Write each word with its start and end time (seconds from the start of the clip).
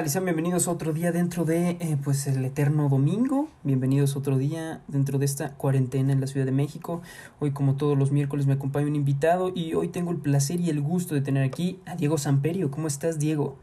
tal? 0.00 0.06
Y 0.06 0.10
sean 0.10 0.24
bienvenidos 0.24 0.66
otro 0.66 0.94
día 0.94 1.12
dentro 1.12 1.44
de 1.44 1.70
eh, 1.72 1.98
pues 2.02 2.26
el 2.26 2.42
eterno 2.42 2.88
domingo. 2.88 3.50
Bienvenidos 3.64 4.16
otro 4.16 4.38
día 4.38 4.82
dentro 4.88 5.18
de 5.18 5.26
esta 5.26 5.54
cuarentena 5.56 6.12
en 6.14 6.22
la 6.22 6.26
Ciudad 6.26 6.46
de 6.46 6.52
México. 6.52 7.02
Hoy 7.38 7.52
como 7.52 7.76
todos 7.76 7.98
los 7.98 8.10
miércoles 8.10 8.46
me 8.46 8.54
acompaña 8.54 8.86
un 8.86 8.96
invitado 8.96 9.52
y 9.54 9.74
hoy 9.74 9.88
tengo 9.88 10.10
el 10.10 10.16
placer 10.16 10.58
y 10.58 10.70
el 10.70 10.80
gusto 10.80 11.14
de 11.14 11.20
tener 11.20 11.44
aquí 11.44 11.82
a 11.84 11.96
Diego 11.96 12.16
Samperio. 12.16 12.70
¿Cómo 12.70 12.86
estás, 12.86 13.18
Diego? 13.18 13.58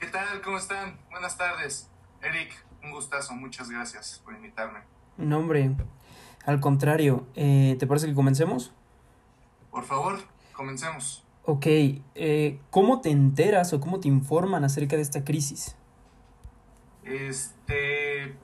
¿Qué 0.00 0.08
tal? 0.08 0.40
¿Cómo 0.42 0.58
están? 0.58 0.98
Buenas 1.08 1.38
tardes. 1.38 1.88
Eric, 2.20 2.50
un 2.82 2.90
gustazo. 2.90 3.32
Muchas 3.34 3.70
gracias 3.70 4.20
por 4.24 4.34
invitarme. 4.34 4.80
No, 5.18 5.38
hombre, 5.38 5.70
al 6.46 6.58
contrario. 6.58 7.28
Eh, 7.36 7.76
¿Te 7.78 7.86
parece 7.86 8.08
que 8.08 8.14
comencemos? 8.14 8.72
Por 9.70 9.84
favor, 9.84 10.18
comencemos. 10.52 11.27
Ok, 11.50 11.64
eh, 11.64 12.60
¿cómo 12.68 13.00
te 13.00 13.08
enteras 13.08 13.72
o 13.72 13.80
cómo 13.80 14.00
te 14.00 14.08
informan 14.08 14.64
acerca 14.64 14.96
de 14.96 15.02
esta 15.02 15.24
crisis? 15.24 15.76
Este, 17.04 18.36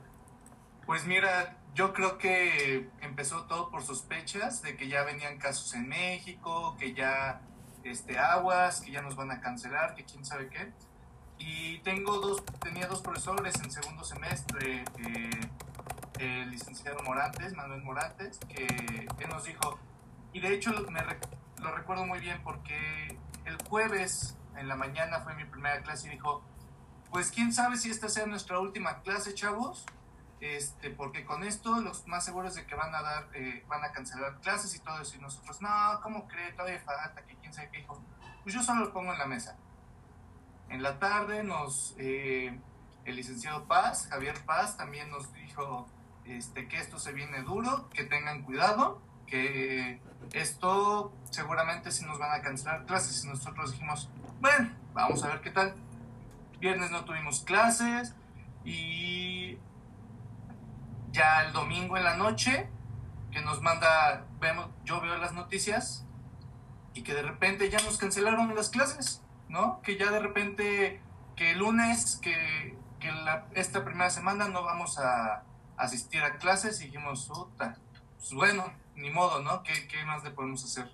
pues 0.87 1.05
mira, 1.05 1.55
yo 1.75 1.93
creo 1.93 2.17
que 2.17 2.89
empezó 3.01 3.43
todo 3.43 3.69
por 3.69 3.83
sospechas 3.83 4.63
de 4.63 4.75
que 4.75 4.87
ya 4.87 5.03
venían 5.03 5.37
casos 5.37 5.75
en 5.75 5.87
México, 5.87 6.75
que 6.79 6.95
ya 6.95 7.41
este, 7.83 8.17
aguas, 8.17 8.81
que 8.81 8.91
ya 8.91 9.03
nos 9.03 9.15
van 9.15 9.29
a 9.29 9.39
cancelar, 9.39 9.93
que 9.93 10.03
quién 10.03 10.25
sabe 10.25 10.49
qué. 10.49 10.73
Y 11.37 11.77
tengo 11.83 12.17
dos, 12.17 12.43
tenía 12.59 12.87
dos 12.87 13.03
profesores 13.03 13.53
en 13.63 13.69
segundo 13.69 14.03
semestre, 14.03 14.83
eh, 14.97 15.29
el 16.17 16.49
licenciado 16.49 17.03
Morantes, 17.03 17.53
Manuel 17.53 17.83
Morantes, 17.83 18.39
que, 18.49 19.27
nos 19.27 19.43
dijo, 19.43 19.77
y 20.33 20.39
de 20.39 20.55
hecho 20.55 20.71
me, 20.89 21.01
lo 21.65 21.71
recuerdo 21.71 22.05
muy 22.05 22.19
bien 22.19 22.39
porque 22.43 23.17
el 23.45 23.57
jueves 23.67 24.37
en 24.55 24.67
la 24.67 24.75
mañana 24.75 25.21
fue 25.21 25.33
mi 25.33 25.45
primera 25.45 25.81
clase 25.81 26.07
y 26.07 26.11
dijo, 26.11 26.43
pues 27.09 27.31
quién 27.31 27.51
sabe 27.51 27.77
si 27.77 27.89
esta 27.89 28.07
sea 28.07 28.27
nuestra 28.27 28.59
última 28.59 29.01
clase, 29.01 29.33
chavos, 29.33 29.85
este, 30.39 30.91
porque 30.91 31.25
con 31.25 31.43
esto 31.43 31.81
los 31.81 32.05
más 32.07 32.23
seguros 32.23 32.53
de 32.53 32.67
que 32.67 32.75
van 32.75 32.93
a 32.93 33.01
dar, 33.01 33.29
eh, 33.33 33.65
van 33.67 33.83
a 33.83 33.91
cancelar 33.91 34.39
clases 34.41 34.75
y 34.75 34.79
todo 34.79 35.01
eso, 35.01 35.15
y 35.17 35.19
nosotros, 35.19 35.59
no, 35.61 35.69
¿cómo 36.03 36.27
cree? 36.27 36.53
Todavía 36.53 36.79
falta, 36.81 37.25
que 37.25 37.35
quién 37.37 37.51
sabe 37.51 37.69
qué 37.71 37.79
dijo. 37.79 37.99
Pues 38.43 38.53
yo 38.53 38.61
solo 38.61 38.85
lo 38.85 38.93
pongo 38.93 39.11
en 39.11 39.17
la 39.17 39.25
mesa. 39.25 39.57
En 40.69 40.83
la 40.83 40.99
tarde 40.99 41.43
nos, 41.43 41.95
eh, 41.97 42.59
el 43.05 43.15
licenciado 43.15 43.65
Paz, 43.65 44.07
Javier 44.09 44.45
Paz, 44.45 44.77
también 44.77 45.09
nos 45.09 45.33
dijo 45.33 45.87
este, 46.25 46.67
que 46.67 46.77
esto 46.77 46.99
se 46.99 47.11
viene 47.11 47.41
duro, 47.41 47.89
que 47.89 48.03
tengan 48.03 48.43
cuidado, 48.43 49.01
que 49.27 50.01
esto 50.33 51.13
seguramente 51.29 51.91
si 51.91 52.05
nos 52.05 52.19
van 52.19 52.39
a 52.39 52.41
cancelar 52.41 52.85
clases 52.85 53.23
y 53.23 53.27
nosotros 53.27 53.71
dijimos, 53.71 54.09
bueno, 54.39 54.71
vamos 54.93 55.23
a 55.23 55.27
ver 55.27 55.41
qué 55.41 55.51
tal. 55.51 55.75
Viernes 56.59 56.91
no 56.91 57.05
tuvimos 57.05 57.41
clases 57.41 58.15
y 58.63 59.57
ya 61.11 61.43
el 61.45 61.53
domingo 61.53 61.97
en 61.97 62.03
la 62.03 62.15
noche 62.15 62.69
que 63.31 63.41
nos 63.41 63.61
manda, 63.61 64.25
vemos, 64.39 64.69
yo 64.85 65.01
veo 65.01 65.17
las 65.17 65.33
noticias 65.33 66.05
y 66.93 67.03
que 67.03 67.13
de 67.13 67.21
repente 67.21 67.69
ya 67.69 67.79
nos 67.79 67.97
cancelaron 67.97 68.55
las 68.55 68.69
clases, 68.69 69.21
¿no? 69.49 69.81
Que 69.81 69.97
ya 69.97 70.09
de 70.09 70.19
repente, 70.19 71.01
que 71.35 71.51
el 71.51 71.59
lunes, 71.59 72.17
que, 72.21 72.77
que 72.99 73.11
esta 73.53 73.83
primera 73.83 74.09
semana 74.09 74.47
no 74.47 74.63
vamos 74.63 74.97
a 74.99 75.43
asistir 75.75 76.23
a 76.23 76.37
clases 76.37 76.79
y 76.79 76.85
dijimos, 76.85 77.27
puta, 77.27 77.77
pues 78.17 78.33
bueno, 78.33 78.71
ni 78.95 79.09
modo, 79.09 79.41
¿no? 79.41 79.63
¿Qué, 79.63 80.05
más 80.05 80.23
le 80.23 80.31
podemos 80.31 80.63
hacer? 80.63 80.91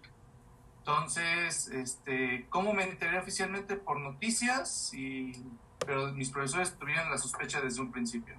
Entonces, 0.79 1.67
este, 1.67 2.47
¿cómo 2.49 2.73
me 2.73 2.83
enteré 2.83 3.19
oficialmente? 3.19 3.75
Por 3.75 3.99
noticias, 3.99 4.93
y, 4.93 5.45
pero 5.85 6.11
mis 6.13 6.29
profesores 6.29 6.77
tuvieron 6.77 7.09
la 7.09 7.17
sospecha 7.17 7.61
desde 7.61 7.81
un 7.81 7.91
principio. 7.91 8.35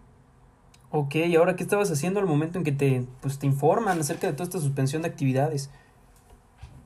Ok, 0.91 1.15
¿y 1.15 1.37
ahora 1.37 1.57
qué 1.57 1.63
estabas 1.63 1.91
haciendo 1.91 2.21
al 2.21 2.27
momento 2.27 2.59
en 2.59 2.65
que 2.65 2.73
te, 2.73 3.07
pues, 3.21 3.39
te 3.39 3.47
informan 3.47 3.99
acerca 3.99 4.27
de 4.27 4.35
toda 4.35 4.45
esta 4.45 4.59
suspensión 4.59 5.03
de 5.03 5.09
actividades? 5.09 5.71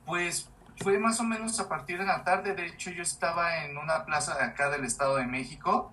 Pues 0.05 0.49
fue 0.83 0.99
más 0.99 1.19
o 1.21 1.25
menos 1.25 1.59
a 1.59 1.69
partir 1.69 1.99
de 1.99 2.05
la 2.05 2.23
tarde, 2.23 2.55
de 2.55 2.67
hecho 2.67 2.91
yo 2.91 3.03
estaba 3.03 3.65
en 3.65 3.77
una 3.79 4.05
plaza 4.05 4.37
de 4.37 4.45
acá 4.45 4.71
del 4.71 4.85
Estado 4.85 5.17
de 5.17 5.27
México, 5.27 5.93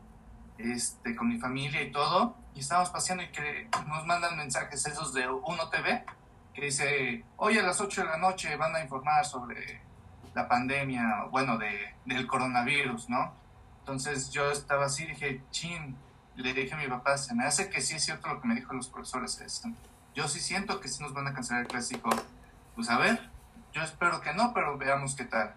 este, 0.58 1.16
con 1.16 1.30
mi 1.30 1.40
familia 1.40 1.82
y 1.82 1.92
todo, 1.92 2.36
y 2.54 2.60
estábamos 2.60 2.90
paseando 2.90 3.24
y 3.24 3.32
que 3.32 3.70
nos 3.88 4.06
mandan 4.06 4.38
mensajes 4.38 4.86
esos 4.86 5.14
de 5.14 5.28
Uno 5.28 5.70
TV, 5.70 6.06
que 6.54 6.66
dice, 6.66 7.24
hoy 7.38 7.58
a 7.58 7.64
las 7.64 7.82
8 7.82 8.02
de 8.02 8.08
la 8.08 8.18
noche 8.18 8.56
van 8.56 8.76
a 8.76 8.82
informar 8.82 9.26
sobre 9.26 9.82
la 10.36 10.48
pandemia, 10.48 11.26
bueno, 11.32 11.58
de, 11.58 11.96
del 12.06 12.28
coronavirus, 12.28 13.10
¿no? 13.10 13.34
Entonces 13.80 14.30
yo 14.32 14.52
estaba 14.52 14.86
así, 14.86 15.06
dije, 15.06 15.42
chin, 15.52 15.98
le 16.36 16.54
dije 16.54 16.74
a 16.74 16.78
mi 16.78 16.88
papá, 16.88 17.18
se 17.18 17.36
me 17.36 17.44
hace 17.44 17.70
que 17.70 17.82
sí 17.82 17.96
es 17.96 18.04
cierto 18.04 18.30
lo 18.30 18.42
que 18.42 18.48
me 18.48 18.56
dijo 18.56 18.74
los 18.74 18.88
profesores. 18.88 19.40
Eso. 19.42 19.70
Yo 20.16 20.28
sí 20.28 20.40
siento 20.40 20.80
que 20.80 20.88
sí 20.88 21.04
nos 21.04 21.14
van 21.14 21.28
a 21.28 21.34
cancelar 21.34 21.64
el 21.64 21.68
clásico. 21.68 22.10
Pues 22.76 22.90
a 22.90 22.98
ver, 22.98 23.30
yo 23.74 23.82
espero 23.82 24.22
que 24.22 24.34
no, 24.34 24.54
pero 24.54 24.78
veamos 24.78 25.16
qué 25.16 25.26
tal. 25.26 25.54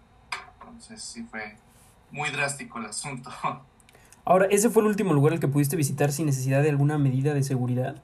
Entonces 0.59 1.01
sí 1.01 1.23
fue 1.23 1.57
muy 2.11 2.29
drástico 2.29 2.79
el 2.79 2.87
asunto. 2.87 3.31
Ahora, 4.25 4.47
¿ese 4.47 4.69
fue 4.69 4.81
el 4.81 4.89
último 4.89 5.13
lugar 5.13 5.33
al 5.33 5.39
que 5.39 5.47
pudiste 5.47 5.77
visitar 5.77 6.11
sin 6.11 6.25
necesidad 6.25 6.61
de 6.61 6.69
alguna 6.69 6.97
medida 6.97 7.33
de 7.33 7.43
seguridad? 7.43 8.03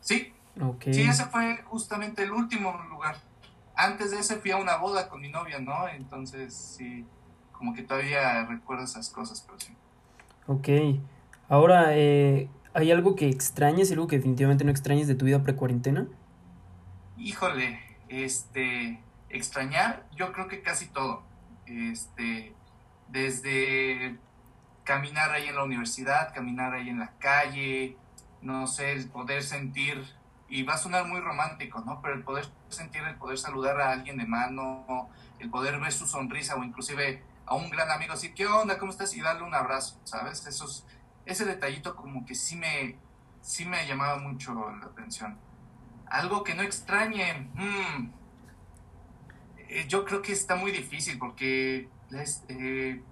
Sí, 0.00 0.31
Sí, 0.80 1.02
ese 1.02 1.24
fue 1.26 1.62
justamente 1.64 2.22
el 2.22 2.32
último 2.32 2.72
lugar. 2.90 3.16
Antes 3.74 4.10
de 4.10 4.18
ese 4.18 4.36
fui 4.36 4.50
a 4.50 4.56
una 4.56 4.76
boda 4.76 5.08
con 5.08 5.20
mi 5.20 5.30
novia, 5.30 5.58
¿no? 5.58 5.88
Entonces, 5.88 6.54
sí, 6.54 7.06
como 7.52 7.74
que 7.74 7.82
todavía 7.82 8.44
recuerdo 8.44 8.84
esas 8.84 9.08
cosas, 9.08 9.42
pero 9.46 9.58
sí. 9.58 9.74
Ok. 10.46 11.00
Ahora, 11.48 11.96
eh, 11.96 12.48
¿hay 12.74 12.90
algo 12.90 13.16
que 13.16 13.28
extrañes 13.28 13.90
y 13.90 13.94
algo 13.94 14.06
que 14.06 14.16
definitivamente 14.16 14.64
no 14.64 14.70
extrañes 14.70 15.08
de 15.08 15.14
tu 15.14 15.24
vida 15.24 15.42
pre-cuarentena? 15.42 16.06
Híjole, 17.16 17.80
este, 18.08 19.00
extrañar, 19.30 20.06
yo 20.14 20.32
creo 20.32 20.48
que 20.48 20.62
casi 20.62 20.86
todo. 20.86 21.22
Este, 21.66 22.54
desde 23.08 24.18
caminar 24.84 25.30
ahí 25.30 25.48
en 25.48 25.56
la 25.56 25.64
universidad, 25.64 26.34
caminar 26.34 26.74
ahí 26.74 26.88
en 26.88 26.98
la 26.98 27.12
calle, 27.18 27.96
no 28.42 28.66
sé, 28.66 28.92
el 28.92 29.08
poder 29.08 29.42
sentir 29.42 30.04
y 30.52 30.64
va 30.64 30.74
a 30.74 30.78
sonar 30.78 31.06
muy 31.06 31.18
romántico, 31.18 31.80
¿no? 31.80 32.02
Pero 32.02 32.14
el 32.14 32.24
poder 32.24 32.46
sentir, 32.68 33.02
el 33.04 33.14
poder 33.14 33.38
saludar 33.38 33.80
a 33.80 33.90
alguien 33.90 34.18
de 34.18 34.26
mano, 34.26 35.08
el 35.38 35.48
poder 35.48 35.80
ver 35.80 35.92
su 35.94 36.06
sonrisa 36.06 36.56
o 36.56 36.62
inclusive 36.62 37.22
a 37.46 37.54
un 37.54 37.70
gran 37.70 37.90
amigo 37.90 38.12
así, 38.12 38.34
¿qué 38.34 38.46
onda? 38.46 38.76
¿Cómo 38.78 38.92
estás? 38.92 39.16
Y 39.16 39.22
darle 39.22 39.44
un 39.44 39.54
abrazo, 39.54 39.98
¿sabes? 40.04 40.46
Esos, 40.46 40.84
ese 41.24 41.46
detallito 41.46 41.96
como 41.96 42.26
que 42.26 42.34
sí 42.34 42.56
me, 42.56 42.98
sí 43.40 43.64
me 43.64 43.86
llamaba 43.86 44.18
mucho 44.18 44.52
la 44.78 44.88
atención. 44.88 45.38
Algo 46.04 46.44
que 46.44 46.54
no 46.54 46.62
extrañe, 46.62 47.48
mm, 47.54 48.10
eh, 49.56 49.86
yo 49.88 50.04
creo 50.04 50.20
que 50.20 50.32
está 50.32 50.54
muy 50.54 50.70
difícil 50.70 51.18
porque 51.18 51.88
eh, 52.48 53.02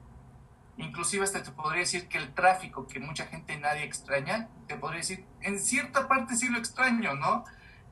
inclusive 0.80 1.24
hasta 1.24 1.42
te 1.42 1.50
podría 1.50 1.80
decir 1.80 2.08
que 2.08 2.18
el 2.18 2.32
tráfico 2.32 2.86
que 2.86 3.00
mucha 3.00 3.26
gente 3.26 3.58
nadie 3.58 3.84
extraña, 3.84 4.48
te 4.66 4.76
podría 4.76 4.98
decir, 4.98 5.26
en 5.41 5.58
cierta 5.58 6.08
parte 6.08 6.36
sí 6.36 6.48
lo 6.48 6.58
extraño, 6.58 7.14
¿no? 7.14 7.44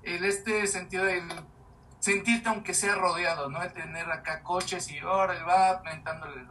El 0.02 0.24
este 0.24 0.66
sentido 0.66 1.04
del 1.04 1.24
sentirte 1.98 2.48
aunque 2.48 2.74
sea 2.74 2.94
rodeado, 2.94 3.50
¿no? 3.50 3.62
El 3.62 3.72
tener 3.72 4.10
acá 4.10 4.42
coches 4.42 4.90
y 4.90 4.98
ahora 4.98 5.36
él 5.36 5.46
va 5.46 5.82
mentándole, 5.84 6.42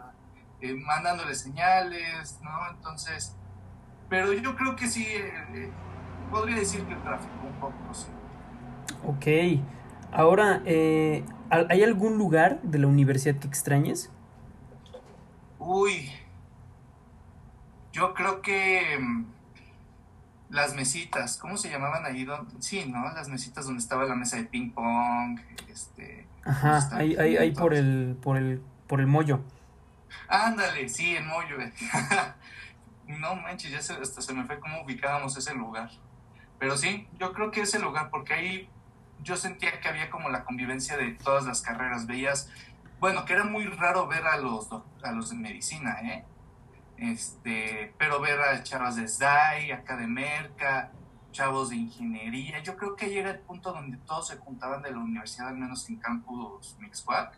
eh, 0.61 0.73
mandándole 0.75 1.35
señales, 1.35 2.39
¿no? 2.41 2.69
Entonces, 2.71 3.35
pero 4.09 4.33
yo 4.33 4.55
creo 4.55 4.75
que 4.75 4.87
sí, 4.87 5.05
eh, 5.05 5.71
podría 6.31 6.57
decir 6.57 6.83
que 6.85 6.93
el 6.93 7.03
tráfico 7.03 7.33
un 7.45 7.59
poco, 7.59 7.93
sí. 7.93 8.07
Ok. 9.05 9.63
Ahora, 10.11 10.61
eh, 10.65 11.25
¿hay 11.49 11.83
algún 11.83 12.17
lugar 12.17 12.61
de 12.61 12.79
la 12.79 12.87
universidad 12.87 13.35
que 13.35 13.47
extrañes? 13.47 14.11
Uy, 15.59 16.09
yo 17.97 18.13
creo 18.13 18.43
que 18.43 18.99
mm, 18.99 19.25
las 20.51 20.75
mesitas, 20.75 21.37
¿cómo 21.37 21.57
se 21.57 21.71
llamaban 21.71 22.05
ahí? 22.05 22.27
Sí, 22.59 22.85
¿no? 22.85 23.11
Las 23.11 23.27
mesitas 23.27 23.65
donde 23.65 23.79
estaba 23.79 24.05
la 24.05 24.13
mesa 24.13 24.37
de 24.37 24.43
ping 24.43 24.69
pong, 24.69 25.39
este... 25.67 26.27
Ajá, 26.45 26.87
ahí, 26.95 27.15
ahí, 27.15 27.37
ahí 27.37 27.51
por 27.51 27.73
el, 27.73 28.15
por 28.21 28.37
el, 28.37 28.61
por 28.87 28.99
el 28.99 29.07
mollo. 29.07 29.41
Ándale, 30.29 30.87
sí, 30.87 31.15
el 31.15 31.25
mollo. 31.25 31.57
no 33.07 33.35
manches, 33.35 33.71
ya 33.71 33.81
se, 33.81 33.93
hasta 33.93 34.21
se 34.21 34.33
me 34.33 34.45
fue 34.45 34.59
cómo 34.59 34.83
ubicábamos 34.83 35.35
ese 35.35 35.55
lugar. 35.55 35.89
Pero 36.59 36.77
sí, 36.77 37.07
yo 37.19 37.33
creo 37.33 37.49
que 37.49 37.61
ese 37.61 37.79
lugar, 37.79 38.11
porque 38.11 38.33
ahí 38.33 38.69
yo 39.23 39.35
sentía 39.37 39.79
que 39.79 39.87
había 39.87 40.11
como 40.11 40.29
la 40.29 40.43
convivencia 40.43 40.97
de 40.97 41.13
todas 41.15 41.45
las 41.45 41.61
carreras. 41.61 42.05
Veías, 42.05 42.49
bueno, 42.99 43.25
que 43.25 43.33
era 43.33 43.43
muy 43.43 43.65
raro 43.65 44.07
ver 44.07 44.25
a 44.27 44.37
los, 44.37 44.69
a 45.03 45.11
los 45.11 45.31
de 45.31 45.35
medicina, 45.35 45.97
¿eh? 46.03 46.23
Este, 46.97 47.93
pero 47.97 48.19
ver 48.19 48.39
a 48.39 48.63
chavas 48.63 48.95
de 48.95 49.07
SDAI, 49.07 49.71
acá 49.71 49.97
de 49.97 50.07
Merca, 50.07 50.91
chavos 51.31 51.69
de 51.69 51.75
ingeniería. 51.75 52.61
Yo 52.63 52.75
creo 52.75 52.95
que 52.95 53.05
ahí 53.05 53.17
era 53.17 53.31
el 53.31 53.39
punto 53.39 53.71
donde 53.71 53.97
todos 53.97 54.27
se 54.27 54.37
juntaban 54.37 54.81
de 54.81 54.91
la 54.91 54.97
universidad, 54.97 55.49
al 55.49 55.57
menos 55.57 55.87
en 55.89 55.97
campus 55.97 56.75
Mixquack. 56.79 57.37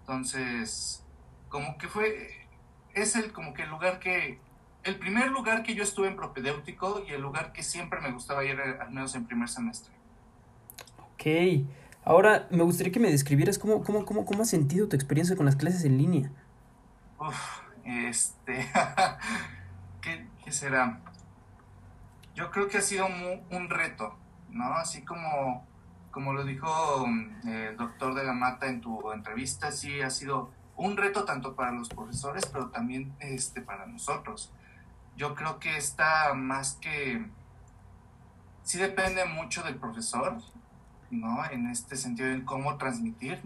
Entonces, 0.00 1.04
como 1.48 1.76
que 1.76 1.88
fue, 1.88 2.48
es 2.94 3.16
el 3.16 3.32
como 3.32 3.52
que 3.52 3.64
el 3.64 3.70
lugar 3.70 3.98
que, 3.98 4.40
el 4.84 4.98
primer 4.98 5.28
lugar 5.30 5.62
que 5.62 5.74
yo 5.74 5.82
estuve 5.82 6.08
en 6.08 6.16
propedéutico 6.16 7.04
y 7.06 7.12
el 7.12 7.20
lugar 7.20 7.52
que 7.52 7.62
siempre 7.62 8.00
me 8.00 8.10
gustaba 8.12 8.44
ir, 8.44 8.58
al 8.58 8.90
menos 8.90 9.14
en 9.14 9.26
primer 9.26 9.48
semestre. 9.48 9.92
Ok. 11.12 11.66
Ahora, 12.02 12.48
me 12.50 12.62
gustaría 12.62 12.92
que 12.92 13.00
me 13.00 13.10
describieras 13.10 13.58
cómo, 13.58 13.84
cómo, 13.84 14.06
cómo, 14.06 14.24
cómo 14.24 14.42
has 14.42 14.48
sentido 14.48 14.88
tu 14.88 14.96
experiencia 14.96 15.36
con 15.36 15.44
las 15.44 15.56
clases 15.56 15.84
en 15.84 15.98
línea. 15.98 16.32
Uf, 17.18 17.60
este... 17.84 18.70
¿qué, 20.00 20.26
¿Qué 20.44 20.52
será? 20.52 21.00
Yo 22.34 22.50
creo 22.50 22.68
que 22.68 22.78
ha 22.78 22.82
sido 22.82 23.06
un 23.06 23.70
reto, 23.70 24.16
¿no? 24.50 24.74
Así 24.74 25.02
como, 25.04 25.66
como 26.10 26.32
lo 26.32 26.44
dijo 26.44 27.06
mm, 27.06 27.48
el 27.48 27.76
doctor 27.76 28.14
de 28.14 28.24
la 28.24 28.32
Mata 28.32 28.66
en 28.66 28.80
tu 28.80 29.12
entrevista, 29.12 29.72
sí 29.72 30.00
ha 30.00 30.10
sido 30.10 30.50
un 30.76 30.96
reto 30.96 31.24
tanto 31.24 31.54
para 31.54 31.72
los 31.72 31.88
profesores, 31.90 32.46
pero 32.46 32.68
también 32.68 33.14
este, 33.20 33.60
para 33.60 33.86
nosotros. 33.86 34.50
Yo 35.16 35.34
creo 35.34 35.58
que 35.58 35.76
está 35.76 36.32
más 36.34 36.78
que... 36.80 37.26
Sí 38.62 38.78
depende 38.78 39.24
mucho 39.26 39.62
del 39.62 39.76
profesor, 39.76 40.38
¿no? 41.10 41.44
En 41.50 41.68
este 41.68 41.96
sentido, 41.96 42.28
en 42.28 42.44
cómo 42.44 42.78
transmitir. 42.78 43.42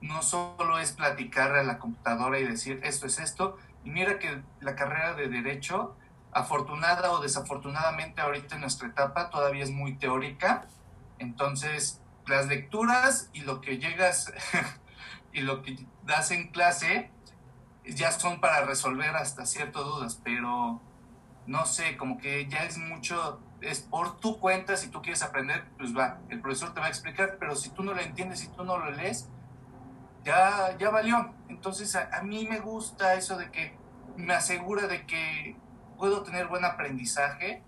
No 0.00 0.22
solo 0.22 0.80
es 0.80 0.92
platicar 0.92 1.54
a 1.54 1.62
la 1.62 1.78
computadora 1.78 2.40
y 2.40 2.44
decir 2.44 2.80
esto 2.82 3.06
es 3.06 3.20
esto. 3.20 3.58
Y 3.84 3.90
mira 3.90 4.18
que 4.18 4.42
la 4.60 4.74
carrera 4.74 5.14
de 5.14 5.28
derecho, 5.28 5.96
afortunada 6.32 7.12
o 7.12 7.20
desafortunadamente 7.20 8.20
ahorita 8.20 8.54
en 8.54 8.62
nuestra 8.62 8.88
etapa, 8.88 9.30
todavía 9.30 9.64
es 9.64 9.70
muy 9.70 9.96
teórica. 9.96 10.66
Entonces, 11.18 12.00
las 12.26 12.46
lecturas 12.46 13.30
y 13.32 13.40
lo 13.40 13.60
que 13.60 13.78
llegas 13.78 14.32
y 15.32 15.40
lo 15.40 15.62
que 15.62 15.86
das 16.04 16.30
en 16.30 16.48
clase 16.48 17.10
ya 17.84 18.12
son 18.12 18.40
para 18.40 18.64
resolver 18.64 19.16
hasta 19.16 19.44
ciertas 19.46 19.82
dudas, 19.82 20.20
pero 20.22 20.80
no 21.46 21.66
sé, 21.66 21.96
como 21.96 22.18
que 22.18 22.46
ya 22.48 22.64
es 22.64 22.78
mucho, 22.78 23.40
es 23.60 23.80
por 23.80 24.20
tu 24.20 24.38
cuenta, 24.38 24.76
si 24.76 24.88
tú 24.88 25.02
quieres 25.02 25.22
aprender, 25.22 25.64
pues 25.76 25.96
va, 25.96 26.20
el 26.28 26.40
profesor 26.40 26.72
te 26.74 26.80
va 26.80 26.86
a 26.86 26.90
explicar, 26.90 27.36
pero 27.40 27.56
si 27.56 27.70
tú 27.70 27.82
no 27.82 27.92
lo 27.92 28.00
entiendes, 28.00 28.40
si 28.40 28.48
tú 28.48 28.64
no 28.64 28.78
lo 28.78 28.90
lees, 28.92 29.28
ya, 30.24 30.76
ya 30.78 30.90
valió. 30.90 31.34
Entonces 31.48 31.94
a, 31.96 32.08
a 32.16 32.22
mí 32.22 32.46
me 32.48 32.60
gusta 32.60 33.14
eso 33.14 33.36
de 33.36 33.50
que 33.50 33.76
me 34.16 34.34
asegura 34.34 34.86
de 34.86 35.06
que 35.06 35.56
puedo 35.96 36.22
tener 36.22 36.48
buen 36.48 36.64
aprendizaje, 36.64 37.62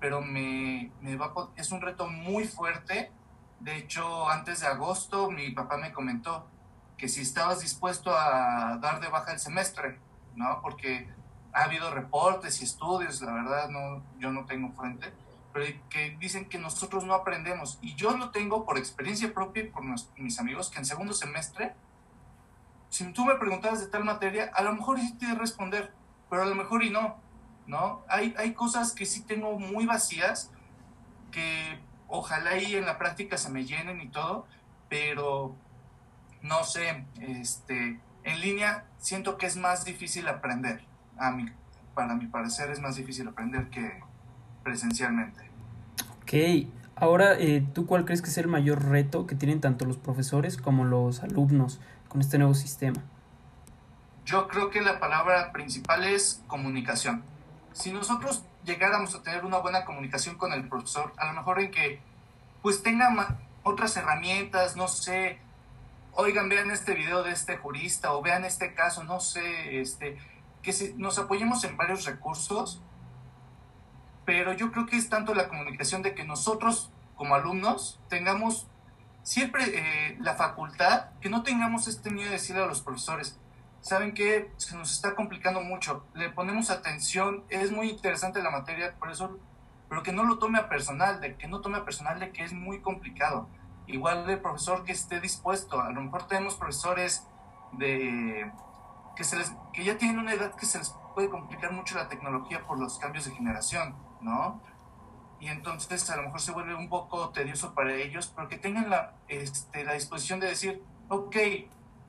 pero 0.00 0.20
me, 0.20 0.92
me 1.00 1.16
va, 1.16 1.32
es 1.56 1.70
un 1.70 1.80
reto 1.80 2.08
muy 2.08 2.44
fuerte. 2.44 3.12
De 3.60 3.76
hecho, 3.76 4.28
antes 4.28 4.60
de 4.60 4.66
agosto 4.66 5.30
mi 5.30 5.50
papá 5.50 5.76
me 5.76 5.92
comentó, 5.92 6.48
que 6.96 7.08
si 7.08 7.20
estabas 7.20 7.60
dispuesto 7.60 8.14
a 8.16 8.78
dar 8.80 9.00
de 9.00 9.08
baja 9.08 9.32
el 9.32 9.38
semestre, 9.38 9.98
¿no? 10.34 10.60
Porque 10.62 11.08
ha 11.52 11.64
habido 11.64 11.90
reportes 11.90 12.60
y 12.60 12.64
estudios, 12.64 13.20
la 13.22 13.32
verdad, 13.32 13.68
no, 13.68 14.02
yo 14.18 14.30
no 14.30 14.44
tengo 14.44 14.72
fuente, 14.72 15.12
pero 15.52 15.66
que 15.88 16.16
dicen 16.18 16.48
que 16.48 16.58
nosotros 16.58 17.04
no 17.04 17.14
aprendemos. 17.14 17.78
Y 17.80 17.94
yo 17.94 18.16
lo 18.16 18.30
tengo 18.30 18.64
por 18.64 18.78
experiencia 18.78 19.32
propia 19.32 19.64
y 19.64 19.68
por 19.68 19.82
mis 20.16 20.38
amigos, 20.38 20.70
que 20.70 20.78
en 20.78 20.84
segundo 20.84 21.14
semestre, 21.14 21.74
si 22.88 23.12
tú 23.12 23.24
me 23.24 23.36
preguntabas 23.36 23.80
de 23.80 23.86
tal 23.86 24.04
materia, 24.04 24.50
a 24.54 24.62
lo 24.62 24.74
mejor 24.74 24.98
sí 25.00 25.14
te 25.14 25.34
responder, 25.34 25.92
pero 26.30 26.42
a 26.42 26.46
lo 26.46 26.54
mejor 26.54 26.82
y 26.82 26.90
no, 26.90 27.16
¿no? 27.66 28.04
Hay, 28.08 28.34
hay 28.38 28.54
cosas 28.54 28.92
que 28.92 29.06
sí 29.06 29.22
tengo 29.22 29.58
muy 29.58 29.86
vacías, 29.86 30.50
que 31.30 31.78
ojalá 32.08 32.50
ahí 32.50 32.76
en 32.76 32.86
la 32.86 32.98
práctica 32.98 33.36
se 33.36 33.50
me 33.50 33.64
llenen 33.64 34.00
y 34.00 34.08
todo, 34.08 34.46
pero 34.88 35.54
no 36.42 36.64
sé, 36.64 37.04
este, 37.20 38.00
en 38.24 38.40
línea 38.40 38.84
siento 38.98 39.36
que 39.36 39.46
es 39.46 39.56
más 39.56 39.84
difícil 39.84 40.28
aprender. 40.28 40.82
A 41.18 41.30
mí, 41.30 41.46
para 41.94 42.14
mi 42.14 42.26
parecer 42.26 42.70
es 42.70 42.80
más 42.80 42.96
difícil 42.96 43.28
aprender 43.28 43.68
que 43.70 44.00
presencialmente. 44.62 45.50
Ok, 46.22 46.68
ahora, 46.96 47.38
eh, 47.38 47.64
¿tú 47.72 47.86
cuál 47.86 48.04
crees 48.04 48.22
que 48.22 48.30
es 48.30 48.38
el 48.38 48.48
mayor 48.48 48.84
reto 48.84 49.26
que 49.26 49.34
tienen 49.34 49.60
tanto 49.60 49.84
los 49.84 49.96
profesores 49.96 50.56
como 50.56 50.84
los 50.84 51.22
alumnos 51.22 51.80
con 52.16 52.22
este 52.22 52.38
nuevo 52.38 52.54
sistema? 52.54 53.04
Yo 54.24 54.48
creo 54.48 54.70
que 54.70 54.80
la 54.80 54.98
palabra 54.98 55.52
principal 55.52 56.02
es 56.02 56.42
comunicación. 56.46 57.22
Si 57.74 57.92
nosotros 57.92 58.42
llegáramos 58.64 59.14
a 59.14 59.22
tener 59.22 59.44
una 59.44 59.58
buena 59.58 59.84
comunicación 59.84 60.38
con 60.38 60.54
el 60.54 60.66
profesor, 60.66 61.12
a 61.18 61.26
lo 61.26 61.34
mejor 61.34 61.60
en 61.60 61.70
que 61.70 62.00
pues 62.62 62.82
tenga 62.82 63.36
otras 63.64 63.98
herramientas, 63.98 64.76
no 64.76 64.88
sé, 64.88 65.38
oigan, 66.12 66.48
vean 66.48 66.70
este 66.70 66.94
video 66.94 67.22
de 67.22 67.32
este 67.32 67.58
jurista 67.58 68.14
o 68.14 68.22
vean 68.22 68.46
este 68.46 68.72
caso, 68.72 69.04
no 69.04 69.20
sé, 69.20 69.82
este, 69.82 70.16
que 70.62 70.72
nos 70.96 71.18
apoyemos 71.18 71.64
en 71.64 71.76
varios 71.76 72.06
recursos, 72.06 72.80
pero 74.24 74.54
yo 74.54 74.72
creo 74.72 74.86
que 74.86 74.96
es 74.96 75.10
tanto 75.10 75.34
la 75.34 75.48
comunicación 75.48 76.00
de 76.00 76.14
que 76.14 76.24
nosotros 76.24 76.90
como 77.14 77.34
alumnos 77.34 78.00
tengamos 78.08 78.68
siempre 79.26 79.64
eh, 79.74 80.16
la 80.20 80.36
facultad, 80.36 81.10
que 81.20 81.28
no 81.28 81.42
tengamos 81.42 81.88
este 81.88 82.10
miedo 82.10 82.28
de 82.28 82.36
decirle 82.36 82.62
a 82.62 82.66
los 82.66 82.80
profesores, 82.80 83.36
saben 83.80 84.14
que 84.14 84.52
se 84.56 84.76
nos 84.76 84.92
está 84.92 85.16
complicando 85.16 85.60
mucho, 85.62 86.06
le 86.14 86.30
ponemos 86.30 86.70
atención, 86.70 87.42
es 87.48 87.72
muy 87.72 87.90
interesante 87.90 88.40
la 88.40 88.50
materia, 88.50 88.94
por 88.94 89.10
eso, 89.10 89.40
pero 89.88 90.04
que 90.04 90.12
no 90.12 90.22
lo 90.22 90.38
tome 90.38 90.60
a 90.60 90.68
personal, 90.68 91.20
de 91.20 91.34
que 91.34 91.48
no 91.48 91.60
tome 91.60 91.78
a 91.78 91.84
personal 91.84 92.20
de 92.20 92.30
que 92.30 92.44
es 92.44 92.52
muy 92.52 92.80
complicado 92.80 93.48
igual 93.88 94.28
de 94.28 94.36
profesor 94.36 94.84
que 94.84 94.92
esté 94.92 95.20
dispuesto. 95.20 95.80
A 95.80 95.90
lo 95.90 96.02
mejor 96.02 96.28
tenemos 96.28 96.54
profesores 96.54 97.26
de 97.72 98.48
que, 99.16 99.24
se 99.24 99.36
les, 99.36 99.52
que 99.72 99.82
ya 99.82 99.98
tienen 99.98 100.20
una 100.20 100.34
edad 100.34 100.54
que 100.54 100.66
se 100.66 100.78
les 100.78 100.94
puede 101.16 101.28
complicar 101.28 101.72
mucho 101.72 101.96
la 101.96 102.08
tecnología 102.08 102.64
por 102.64 102.78
los 102.78 102.96
cambios 103.00 103.24
de 103.24 103.32
generación, 103.32 103.96
¿no? 104.20 104.62
Y 105.40 105.48
entonces 105.48 106.08
a 106.10 106.16
lo 106.16 106.22
mejor 106.22 106.40
se 106.40 106.52
vuelve 106.52 106.74
un 106.74 106.88
poco 106.88 107.30
tedioso 107.30 107.74
para 107.74 107.94
ellos, 107.94 108.32
pero 108.34 108.48
que 108.48 108.56
tengan 108.56 108.88
la, 108.90 109.12
este, 109.28 109.84
la 109.84 109.92
disposición 109.92 110.40
de 110.40 110.48
decir, 110.48 110.82
ok, 111.08 111.36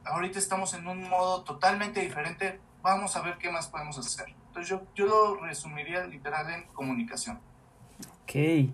ahorita 0.06 0.39
estamos 0.39 0.74
en 0.74 0.88
un 0.88 1.09
modo 1.09 1.44
totalmente 1.44 2.01
diferente, 2.01 2.59
vamos 2.81 3.15
a 3.15 3.21
ver 3.21 3.38
qué 3.38 3.51
más 3.51 3.68
podemos 3.68 3.97
hacer. 3.97 4.27
Entonces 4.47 4.69
yo, 4.69 4.83
yo 4.95 5.06
lo 5.06 5.35
resumiría 5.45 6.06
literal 6.07 6.50
en 6.51 6.63
comunicación. 6.74 7.39
Ok. 8.24 8.71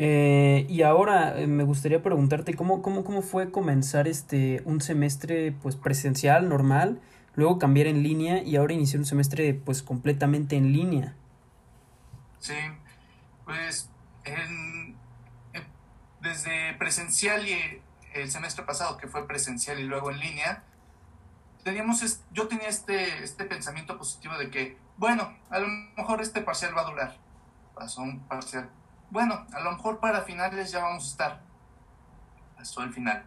Eh, 0.00 0.64
y 0.68 0.82
ahora 0.82 1.40
eh, 1.40 1.48
me 1.48 1.64
gustaría 1.64 2.00
preguntarte 2.02 2.54
cómo, 2.54 2.82
cómo, 2.82 3.02
cómo 3.02 3.20
fue 3.20 3.50
comenzar 3.50 4.06
este 4.06 4.62
un 4.64 4.80
semestre 4.80 5.50
pues 5.60 5.74
presencial, 5.74 6.48
normal, 6.48 7.00
luego 7.34 7.58
cambiar 7.58 7.88
en 7.88 8.04
línea 8.04 8.42
y 8.44 8.54
ahora 8.54 8.74
iniciar 8.74 9.00
un 9.00 9.06
semestre 9.06 9.54
pues 9.54 9.82
completamente 9.82 10.54
en 10.54 10.72
línea. 10.72 11.16
Sí, 12.38 12.54
pues 13.48 13.90
desde 16.20 16.74
presencial 16.74 17.48
y 17.48 17.82
el 18.12 18.30
semestre 18.30 18.64
pasado 18.64 18.98
que 18.98 19.08
fue 19.08 19.26
presencial 19.26 19.80
y 19.80 19.84
luego 19.84 20.10
en 20.10 20.20
línea, 20.20 20.62
teníamos 21.64 22.22
yo 22.30 22.46
tenía 22.46 22.68
este, 22.68 23.24
este 23.24 23.44
pensamiento 23.46 23.96
positivo 23.96 24.36
de 24.36 24.50
que, 24.50 24.76
bueno, 24.98 25.34
a 25.48 25.58
lo 25.58 25.68
mejor 25.96 26.20
este 26.20 26.42
parcial 26.42 26.76
va 26.76 26.82
a 26.82 26.90
durar. 26.90 27.16
Pasó 27.74 28.02
un 28.02 28.20
parcial 28.20 28.68
bueno, 29.10 29.46
a 29.52 29.60
lo 29.60 29.72
mejor 29.72 30.00
para 30.00 30.22
finales 30.22 30.70
ya 30.70 30.82
vamos 30.82 31.04
a 31.04 31.08
estar. 31.08 31.40
Pasó 32.56 32.82
el 32.82 32.92
final. 32.92 33.24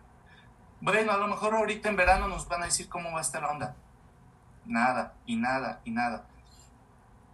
Bueno, 0.79 1.11
a 1.11 1.17
lo 1.17 1.27
mejor 1.27 1.55
ahorita 1.55 1.89
en 1.89 1.95
verano 1.95 2.27
nos 2.27 2.47
van 2.47 2.61
a 2.61 2.65
decir 2.65 2.87
cómo 2.87 3.11
va 3.11 3.19
a 3.19 3.21
estar 3.21 3.41
la 3.41 3.49
onda. 3.49 3.75
Nada, 4.65 5.13
y 5.25 5.37
nada, 5.37 5.81
y 5.83 5.91
nada. 5.91 6.25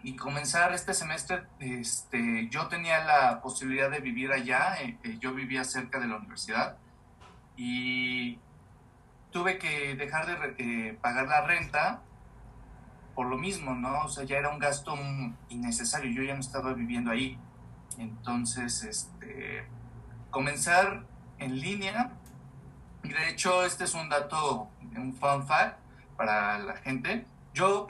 Y 0.04 0.16
comenzar 0.16 0.74
este 0.74 0.94
semestre, 0.94 1.44
este, 1.60 2.48
yo 2.50 2.68
tenía 2.68 3.04
la 3.04 3.42
posibilidad 3.42 3.90
de 3.90 4.00
vivir 4.00 4.32
allá, 4.32 4.76
eh, 4.82 4.98
eh, 5.04 5.18
yo 5.20 5.34
vivía 5.34 5.64
cerca 5.64 6.00
de 6.00 6.08
la 6.08 6.18
universidad 6.18 6.78
y 7.56 8.40
tuve 9.32 9.58
que 9.58 9.96
dejar 9.96 10.28
de 10.28 10.56
eh, 10.60 10.98
pagar 11.02 11.28
la 11.28 11.42
renta 11.42 12.02
por 13.16 13.26
lo 13.26 13.38
mismo, 13.38 13.74
¿no? 13.74 14.04
O 14.04 14.08
sea, 14.08 14.24
ya 14.24 14.38
era 14.38 14.50
un 14.50 14.60
gasto 14.60 14.96
innecesario, 15.50 16.12
yo 16.12 16.22
ya 16.22 16.36
no 16.36 16.40
estaba 16.40 16.74
viviendo 16.74 17.10
ahí. 17.10 17.40
Entonces, 17.98 18.84
este, 18.84 19.66
comenzar 20.30 21.04
en 21.40 21.60
línea. 21.60 22.12
De 23.02 23.30
hecho, 23.30 23.66
este 23.66 23.86
es 23.86 23.96
un 23.96 24.08
dato, 24.08 24.70
un 24.96 25.16
fun 25.16 25.48
fact 25.48 25.80
para 26.16 26.60
la 26.60 26.76
gente. 26.78 27.26
Yo, 27.54 27.88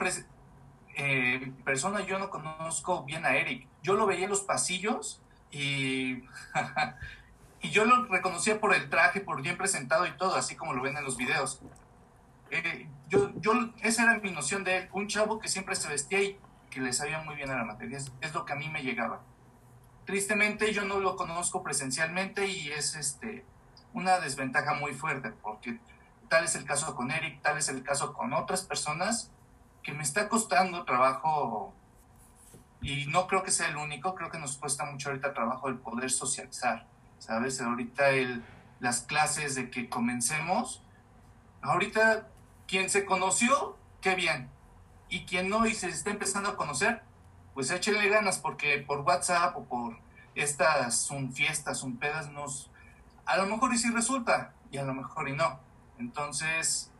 eh, 0.98 1.52
persona, 1.64 2.00
yo 2.00 2.18
no 2.18 2.28
conozco 2.28 3.04
bien 3.04 3.24
a 3.24 3.36
Eric. 3.36 3.68
Yo 3.82 3.94
lo 3.94 4.04
veía 4.04 4.24
en 4.24 4.30
los 4.30 4.40
pasillos 4.40 5.22
y, 5.52 6.24
y 7.62 7.70
yo 7.70 7.84
lo 7.84 8.06
reconocía 8.06 8.60
por 8.60 8.74
el 8.74 8.90
traje, 8.90 9.20
por 9.20 9.40
bien 9.40 9.56
presentado 9.56 10.06
y 10.06 10.16
todo, 10.16 10.34
así 10.34 10.56
como 10.56 10.72
lo 10.72 10.82
ven 10.82 10.96
en 10.96 11.04
los 11.04 11.16
videos. 11.16 11.60
Eh, 12.50 12.88
yo, 13.08 13.30
yo, 13.40 13.52
esa 13.82 14.02
era 14.02 14.18
mi 14.18 14.32
noción 14.32 14.64
de 14.64 14.78
él, 14.78 14.88
un 14.92 15.06
chavo 15.06 15.38
que 15.38 15.46
siempre 15.46 15.76
se 15.76 15.88
vestía 15.88 16.20
y 16.20 16.36
que 16.68 16.80
le 16.80 16.92
sabía 16.92 17.20
muy 17.20 17.36
bien 17.36 17.50
a 17.50 17.56
la 17.56 17.64
materia. 17.64 17.98
es 17.98 18.34
lo 18.34 18.44
que 18.44 18.52
a 18.52 18.56
mí 18.56 18.68
me 18.68 18.82
llegaba. 18.82 19.20
Tristemente 20.04 20.72
yo 20.72 20.84
no 20.84 20.98
lo 20.98 21.14
conozco 21.14 21.62
presencialmente 21.62 22.46
y 22.46 22.72
es 22.72 22.96
este, 22.96 23.44
una 23.92 24.18
desventaja 24.18 24.74
muy 24.74 24.94
fuerte 24.94 25.30
porque 25.30 25.78
tal 26.28 26.44
es 26.44 26.56
el 26.56 26.64
caso 26.64 26.96
con 26.96 27.12
Eric, 27.12 27.40
tal 27.40 27.56
es 27.56 27.68
el 27.68 27.84
caso 27.84 28.14
con 28.14 28.32
otras 28.32 28.62
personas 28.62 29.30
que 29.88 29.94
me 29.94 30.02
está 30.02 30.28
costando 30.28 30.84
trabajo 30.84 31.72
y 32.82 33.06
no 33.06 33.26
creo 33.26 33.42
que 33.42 33.50
sea 33.50 33.68
el 33.68 33.78
único, 33.78 34.14
creo 34.14 34.30
que 34.30 34.38
nos 34.38 34.58
cuesta 34.58 34.84
mucho 34.84 35.08
ahorita 35.08 35.32
trabajo 35.32 35.68
el 35.68 35.78
poder 35.78 36.10
socializar, 36.10 36.86
¿sabes? 37.18 37.58
Ahorita 37.62 38.10
el, 38.10 38.44
las 38.80 39.00
clases 39.00 39.54
de 39.54 39.70
que 39.70 39.88
comencemos, 39.88 40.82
ahorita 41.62 42.28
quien 42.66 42.90
se 42.90 43.06
conoció, 43.06 43.78
qué 44.02 44.14
bien, 44.14 44.50
y 45.08 45.24
quien 45.24 45.48
no 45.48 45.64
y 45.64 45.72
se 45.72 45.88
está 45.88 46.10
empezando 46.10 46.50
a 46.50 46.56
conocer, 46.58 47.00
pues 47.54 47.70
échenle 47.70 48.10
ganas 48.10 48.36
porque 48.36 48.84
por 48.86 49.00
WhatsApp 49.00 49.56
o 49.56 49.64
por 49.64 49.96
estas 50.34 50.98
son 50.98 51.32
fiestas, 51.32 51.78
son 51.78 51.96
pedas, 51.96 52.28
a 53.24 53.36
lo 53.38 53.46
mejor 53.46 53.72
y 53.72 53.78
sí 53.78 53.90
resulta 53.90 54.52
y 54.70 54.76
a 54.76 54.82
lo 54.82 54.92
mejor 54.92 55.30
y 55.30 55.32
no. 55.32 55.60
Entonces, 55.98 56.92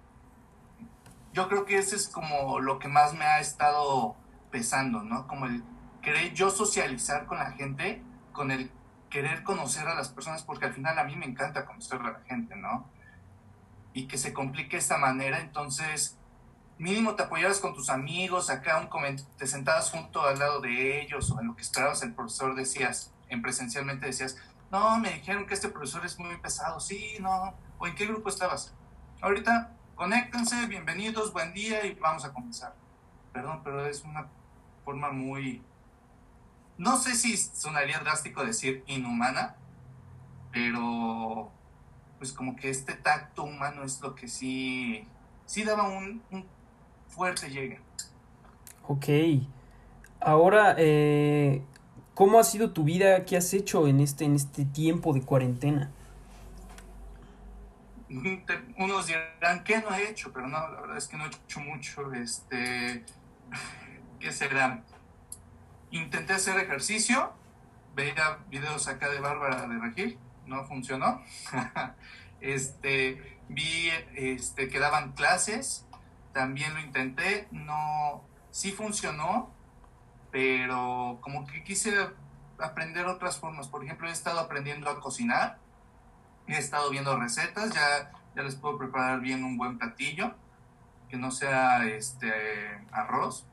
yo 1.38 1.48
creo 1.48 1.64
que 1.64 1.78
ese 1.78 1.94
es 1.94 2.08
como 2.08 2.58
lo 2.58 2.80
que 2.80 2.88
más 2.88 3.14
me 3.14 3.24
ha 3.24 3.38
estado 3.38 4.16
pesando, 4.50 5.04
¿no? 5.04 5.28
Como 5.28 5.46
el 5.46 5.62
querer 6.02 6.34
yo 6.34 6.50
socializar 6.50 7.26
con 7.26 7.38
la 7.38 7.52
gente, 7.52 8.02
con 8.32 8.50
el 8.50 8.72
querer 9.08 9.44
conocer 9.44 9.86
a 9.86 9.94
las 9.94 10.08
personas, 10.08 10.42
porque 10.42 10.64
al 10.64 10.74
final 10.74 10.98
a 10.98 11.04
mí 11.04 11.14
me 11.14 11.26
encanta 11.26 11.64
conocer 11.64 12.00
a 12.00 12.10
la 12.10 12.20
gente, 12.26 12.56
¿no? 12.56 12.90
Y 13.92 14.08
que 14.08 14.18
se 14.18 14.32
complique 14.32 14.78
esta 14.78 14.98
manera, 14.98 15.38
entonces 15.38 16.18
mínimo 16.76 17.14
te 17.14 17.22
apoyabas 17.22 17.60
con 17.60 17.72
tus 17.72 17.88
amigos, 17.88 18.50
acá 18.50 18.80
un 18.80 19.16
te 19.36 19.46
sentabas 19.46 19.92
junto 19.92 20.24
al 20.24 20.40
lado 20.40 20.60
de 20.60 21.00
ellos 21.00 21.30
o 21.30 21.40
en 21.40 21.46
lo 21.46 21.54
que 21.54 21.62
esperabas 21.62 22.02
el 22.02 22.14
profesor 22.16 22.56
decías, 22.56 23.14
en 23.28 23.42
presencialmente 23.42 24.06
decías, 24.06 24.38
no, 24.72 24.98
me 24.98 25.12
dijeron 25.12 25.46
que 25.46 25.54
este 25.54 25.68
profesor 25.68 26.04
es 26.04 26.18
muy 26.18 26.36
pesado, 26.38 26.80
sí, 26.80 27.16
no, 27.20 27.54
o 27.78 27.86
en 27.86 27.94
qué 27.94 28.06
grupo 28.06 28.28
estabas. 28.28 28.74
Ahorita, 29.20 29.77
conéctense, 29.98 30.68
bienvenidos, 30.68 31.32
buen 31.32 31.52
día 31.52 31.84
y 31.84 31.94
vamos 31.94 32.24
a 32.24 32.32
comenzar. 32.32 32.72
Perdón, 33.32 33.62
pero 33.64 33.84
es 33.84 34.04
una 34.04 34.28
forma 34.84 35.10
muy, 35.10 35.60
no 36.76 36.96
sé 36.96 37.16
si 37.16 37.36
sonaría 37.36 37.98
drástico 37.98 38.44
decir 38.44 38.84
inhumana, 38.86 39.56
pero 40.52 41.50
pues 42.16 42.32
como 42.32 42.54
que 42.54 42.70
este 42.70 42.94
tacto 42.94 43.42
humano 43.42 43.82
es 43.82 44.00
lo 44.00 44.14
que 44.14 44.28
sí, 44.28 45.04
sí 45.46 45.64
daba 45.64 45.88
un, 45.88 46.22
fuerte 47.08 47.50
llegue. 47.50 47.80
Ok. 48.86 49.08
Ahora, 50.20 50.76
eh, 50.78 51.64
¿cómo 52.14 52.38
ha 52.38 52.44
sido 52.44 52.70
tu 52.70 52.84
vida? 52.84 53.24
¿Qué 53.24 53.36
has 53.36 53.52
hecho 53.52 53.88
en 53.88 53.98
este, 53.98 54.26
en 54.26 54.36
este 54.36 54.64
tiempo 54.64 55.12
de 55.12 55.22
cuarentena? 55.22 55.90
Unos 58.10 59.06
dirán, 59.06 59.64
¿qué 59.64 59.80
no 59.80 59.94
he 59.94 60.08
hecho? 60.08 60.32
Pero 60.32 60.48
no, 60.48 60.58
la 60.68 60.80
verdad 60.80 60.96
es 60.96 61.08
que 61.08 61.16
no 61.16 61.24
he 61.24 61.28
hecho 61.28 61.60
mucho. 61.60 62.12
Este, 62.14 63.04
¿Qué 64.18 64.32
será? 64.32 64.82
Intenté 65.90 66.34
hacer 66.34 66.58
ejercicio, 66.58 67.32
veía 67.94 68.38
videos 68.48 68.88
acá 68.88 69.08
de 69.08 69.20
Bárbara 69.20 69.66
de 69.66 69.78
Regil, 69.78 70.18
no 70.46 70.64
funcionó. 70.64 71.22
este, 72.40 73.38
vi 73.48 73.90
este, 74.14 74.68
que 74.68 74.78
daban 74.78 75.12
clases, 75.12 75.86
también 76.32 76.74
lo 76.74 76.80
intenté, 76.80 77.48
no, 77.50 78.24
sí 78.50 78.72
funcionó, 78.72 79.50
pero 80.30 81.18
como 81.20 81.46
que 81.46 81.62
quise 81.64 81.94
aprender 82.58 83.06
otras 83.06 83.38
formas. 83.38 83.68
Por 83.68 83.84
ejemplo, 83.84 84.08
he 84.08 84.12
estado 84.12 84.40
aprendiendo 84.40 84.90
a 84.90 85.00
cocinar, 85.00 85.58
he 86.54 86.58
estado 86.58 86.90
viendo 86.90 87.18
recetas, 87.18 87.74
ya, 87.74 88.10
ya 88.34 88.42
les 88.42 88.56
puedo 88.56 88.78
preparar 88.78 89.20
bien 89.20 89.44
un 89.44 89.56
buen 89.56 89.78
platillo, 89.78 90.34
que 91.08 91.16
no 91.16 91.30
sea 91.30 91.86
este 91.86 92.32
arroz. 92.92 93.46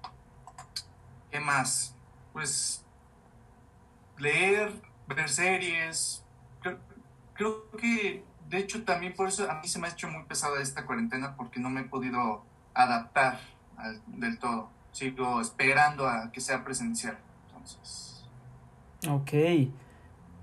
¿Qué 1.31 1.39
más? 1.39 1.95
pues 2.35 2.83
leer, 4.17 4.73
ver 5.07 5.29
series. 5.29 6.21
Creo, 7.33 7.71
que, 7.77 8.25
de 8.49 8.57
hecho, 8.57 8.83
también 8.83 9.13
por 9.13 9.29
eso 9.29 9.49
a 9.49 9.61
mí 9.61 9.69
se 9.69 9.79
me 9.79 9.87
ha 9.87 9.91
hecho 9.91 10.09
muy 10.09 10.23
pesada 10.23 10.61
esta 10.61 10.85
cuarentena 10.85 11.37
porque 11.37 11.61
no 11.61 11.69
me 11.69 11.81
he 11.81 11.83
podido 11.85 12.43
adaptar 12.73 13.39
del 14.07 14.37
todo. 14.37 14.69
Sigo 14.91 15.39
esperando 15.39 16.05
a 16.09 16.29
que 16.29 16.41
sea 16.41 16.65
presencial. 16.65 17.17
Entonces. 17.47 18.25
Ok. 19.07 19.31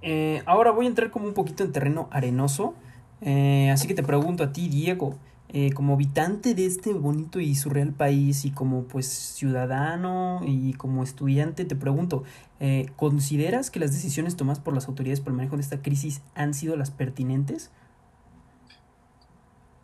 Eh, 0.03 0.43
ahora 0.47 0.71
voy 0.71 0.87
a 0.87 0.89
entrar 0.89 1.11
como 1.11 1.27
un 1.27 1.35
poquito 1.35 1.65
en 1.65 1.73
terreno 1.73 2.09
arenoso. 2.11 2.75
Eh, 3.21 3.71
así 3.71 3.87
que 3.89 3.95
te 3.95 4.03
pregunto 4.03 4.45
a 4.45 4.53
ti, 4.53 4.69
Diego. 4.69 5.19
Eh, 5.55 5.75
como 5.75 5.93
habitante 5.93 6.55
de 6.55 6.65
este 6.65 6.95
bonito 6.95 7.39
y 7.39 7.55
surreal 7.55 7.93
país 7.93 8.47
y 8.47 8.53
como 8.53 8.85
pues 8.85 9.07
ciudadano 9.07 10.41
y 10.47 10.73
como 10.73 11.03
estudiante, 11.03 11.67
te 11.67 11.77
pregunto, 11.77 12.25
eh, 12.59 12.91
¿consideras 12.97 13.71
que 13.71 13.79
las 13.79 13.93
decisiones 13.93 14.35
tomadas 14.35 14.61
por 14.61 14.73
las 14.73 14.89
autoridades 14.89 15.21
por 15.21 15.33
el 15.33 15.37
manejo 15.37 15.57
de 15.57 15.63
esta 15.63 15.83
crisis 15.83 16.23
han 16.35 16.55
sido 16.55 16.75
las 16.77 16.91
pertinentes? 16.91 17.71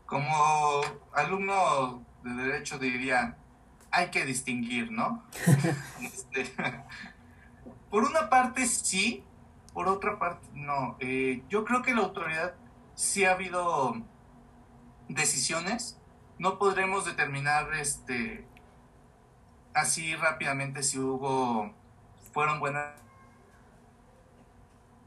Como 0.07 0.81
alumno 1.13 2.03
de 2.25 2.33
derecho 2.33 2.79
diría, 2.79 3.37
hay 3.91 4.09
que 4.09 4.25
distinguir, 4.25 4.91
¿no? 4.91 5.23
Este, 6.01 6.51
por 7.91 8.05
una 8.05 8.31
parte 8.31 8.67
sí, 8.67 9.23
por 9.79 9.87
otra 9.87 10.19
parte 10.19 10.45
no. 10.55 10.97
Eh, 10.99 11.45
yo 11.49 11.65
creo 11.65 11.83
que 11.83 11.95
la 11.95 12.01
autoridad 12.01 12.53
sí 12.97 13.25
ha 13.25 13.31
habido 13.31 13.95
decisiones, 15.09 16.01
no 16.37 16.59
podremos 16.59 17.05
determinar 17.05 17.73
este, 17.75 18.45
así 19.75 20.17
rápidamente 20.17 20.83
si 20.83 20.99
hubo, 20.99 21.73
fueron 22.33 22.59
buenas 22.59 22.93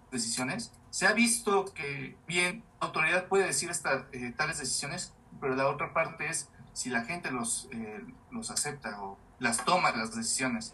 decisiones. 0.09 0.71
Se 0.89 1.05
ha 1.05 1.11
visto 1.11 1.65
que 1.73 2.15
bien, 2.25 2.63
la 2.79 2.87
autoridad 2.87 3.27
puede 3.27 3.47
decir 3.47 3.69
esta, 3.69 4.07
eh, 4.13 4.33
tales 4.37 4.57
decisiones, 4.57 5.13
pero 5.41 5.53
la 5.53 5.67
otra 5.67 5.91
parte 5.91 6.29
es 6.29 6.49
si 6.71 6.89
la 6.89 7.03
gente 7.03 7.29
los, 7.29 7.67
eh, 7.73 8.05
los 8.29 8.49
acepta 8.51 9.01
o 9.01 9.17
las 9.37 9.65
toma 9.65 9.91
las 9.91 10.15
decisiones. 10.15 10.73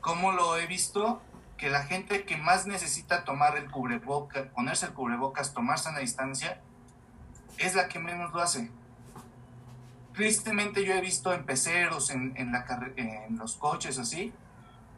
¿Cómo 0.00 0.30
lo 0.30 0.56
he 0.56 0.68
visto? 0.68 1.20
Que 1.56 1.70
la 1.70 1.84
gente 1.84 2.24
que 2.24 2.36
más 2.36 2.66
necesita 2.66 3.24
tomar 3.24 3.56
el 3.56 3.70
cubrebocas, 3.70 4.46
ponerse 4.48 4.86
el 4.86 4.92
cubrebocas, 4.92 5.54
tomarse 5.54 5.88
una 5.88 6.00
distancia, 6.00 6.60
es 7.58 7.74
la 7.74 7.88
que 7.88 7.98
menos 7.98 8.32
lo 8.32 8.40
hace. 8.40 8.70
Tristemente 10.12 10.84
yo 10.84 10.94
he 10.94 11.00
visto 11.00 11.32
en 11.32 11.44
peceros, 11.44 12.10
en, 12.10 12.34
en, 12.36 12.52
la, 12.52 12.64
en 12.96 13.36
los 13.36 13.56
coches 13.56 13.98
así, 13.98 14.32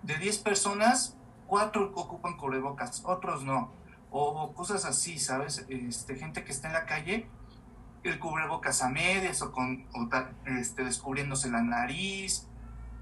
de 0.02 0.16
10 0.18 0.38
personas, 0.38 1.16
4 1.46 1.92
ocupan 1.94 2.36
cubrebocas, 2.36 3.02
otros 3.04 3.44
no. 3.44 3.72
O 4.10 4.52
cosas 4.54 4.84
así, 4.84 5.18
¿sabes? 5.18 5.66
Este, 5.68 6.16
gente 6.16 6.44
que 6.44 6.52
está 6.52 6.68
en 6.68 6.74
la 6.74 6.86
calle, 6.86 7.28
el 8.02 8.18
cubrebocas 8.18 8.82
a 8.82 8.88
medias 8.88 9.42
o, 9.42 9.52
con, 9.52 9.86
este, 10.46 10.84
descubriéndose 10.84 11.50
la 11.50 11.62
nariz. 11.62 12.46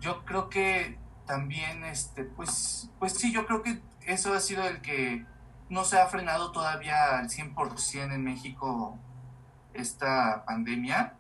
Yo 0.01 0.25
creo 0.25 0.49
que 0.49 0.99
también, 1.27 1.85
este, 1.85 2.25
pues, 2.25 2.91
pues 2.99 3.15
sí, 3.15 3.33
yo 3.33 3.47
creo 3.47 3.63
que 3.63 3.81
eso 4.07 4.35
ha 4.35 4.41
sido 4.41 4.65
el 4.67 4.81
que 4.81 5.25
no 5.69 5.85
se 5.85 5.99
ha 5.99 6.07
frenado 6.07 6.53
todavía 6.53 7.19
al 7.19 7.31
100% 7.31 8.13
en 8.13 8.25
México 8.25 8.99
esta 9.73 10.45
pandemia, 10.45 11.15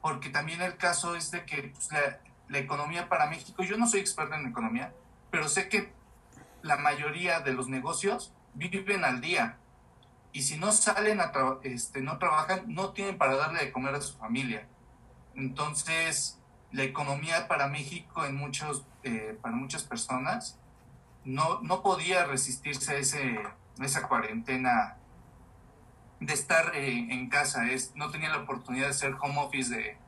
porque 0.00 0.30
también 0.30 0.60
el 0.60 0.76
caso 0.76 1.16
es 1.16 1.30
de 1.30 1.44
que 1.44 1.72
pues, 1.74 1.88
la, 1.90 2.58
economía 2.58 3.08
para 3.08 3.26
México, 3.26 3.62
yo 3.62 3.78
no 3.78 3.86
soy 3.86 4.00
experto 4.00 4.34
en 4.34 4.46
economía, 4.46 4.92
pero 5.30 5.48
sé 5.48 5.70
que 5.70 5.92
la 6.60 6.76
mayoría 6.76 7.40
de 7.40 7.54
los 7.54 7.68
negocios 7.68 8.34
viven 8.52 9.04
al 9.04 9.22
día 9.22 9.56
y 10.32 10.42
si 10.42 10.58
no 10.58 10.70
salen 10.70 11.20
a 11.20 11.32
este, 11.62 12.02
no 12.02 12.18
trabajan, 12.18 12.64
no 12.66 12.92
tienen 12.92 13.16
para 13.16 13.36
darle 13.36 13.60
de 13.60 13.72
comer 13.72 13.94
a 13.94 14.02
su 14.02 14.18
familia. 14.18 14.68
Entonces, 15.34 16.41
la 16.72 16.84
economía 16.84 17.48
para 17.48 17.68
México 17.68 18.24
en 18.24 18.34
muchos, 18.34 18.84
eh, 19.02 19.38
para 19.40 19.54
muchas 19.54 19.84
personas 19.84 20.58
no, 21.24 21.60
no 21.60 21.82
podía 21.82 22.24
resistirse 22.24 22.92
a, 22.92 22.96
ese, 22.96 23.38
a 23.78 23.84
esa 23.84 24.08
cuarentena 24.08 24.96
de 26.20 26.32
estar 26.32 26.74
eh, 26.74 27.08
en 27.10 27.28
casa, 27.28 27.68
es, 27.70 27.94
no 27.94 28.10
tenía 28.10 28.30
la 28.30 28.38
oportunidad 28.38 28.86
de 28.86 28.90
hacer 28.90 29.16
home 29.20 29.38
office, 29.38 29.74
de, 29.74 29.98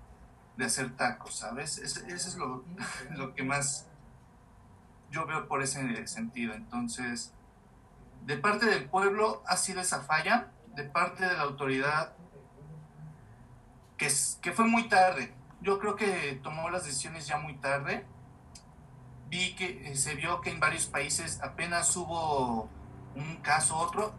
de 0.57 0.65
hacer 0.65 0.97
tacos, 0.97 1.37
¿sabes? 1.37 1.79
Eso 1.79 2.05
es 2.07 2.37
lo, 2.37 2.65
lo, 3.11 3.35
que 3.35 3.43
más 3.43 3.89
yo 5.11 5.27
veo 5.27 5.49
por 5.49 5.63
ese 5.63 6.07
sentido. 6.07 6.55
Entonces, 6.55 7.33
de 8.25 8.37
parte 8.37 8.67
del 8.67 8.89
pueblo 8.89 9.43
ha 9.47 9.57
sido 9.57 9.81
esa 9.81 10.03
falla, 10.03 10.49
de 10.75 10.85
parte 10.85 11.27
de 11.27 11.35
la 11.35 11.43
autoridad, 11.43 12.15
que, 13.97 14.09
que 14.41 14.53
fue 14.53 14.67
muy 14.67 14.89
tarde. 14.89 15.33
Yo 15.65 15.81
creo 15.81 15.97
que 15.97 16.39
tomó 16.45 16.71
las 16.71 16.85
decisiones 16.85 17.27
ya 17.27 17.39
muy 17.39 17.55
tarde. 17.57 18.07
Vi 19.29 19.57
que 19.57 19.91
eh, 19.91 19.97
se 19.97 20.15
vio 20.15 20.41
que 20.41 20.51
en 20.51 20.61
varios 20.61 20.87
países 20.87 21.41
apenas 21.43 21.97
hubo 21.97 22.69
un 23.17 23.37
caso 23.43 23.77
otro 23.77 24.15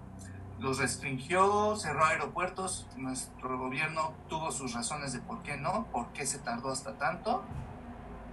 los 0.60 0.80
restringió, 0.80 1.75
cerró 1.75 2.06
aeropuertos, 2.06 2.88
nuestro 2.96 3.58
gobierno 3.58 4.14
tuvo 4.30 4.52
sus 4.52 4.74
razones 4.74 5.14
de 5.14 5.20
por 5.20 5.42
qué 5.44 5.58
no, 5.58 5.86
por 5.92 6.08
qué 6.14 6.25
se 6.25 6.40
tardó 6.40 6.70
hasta 6.70 6.98
tanto. 6.98 7.44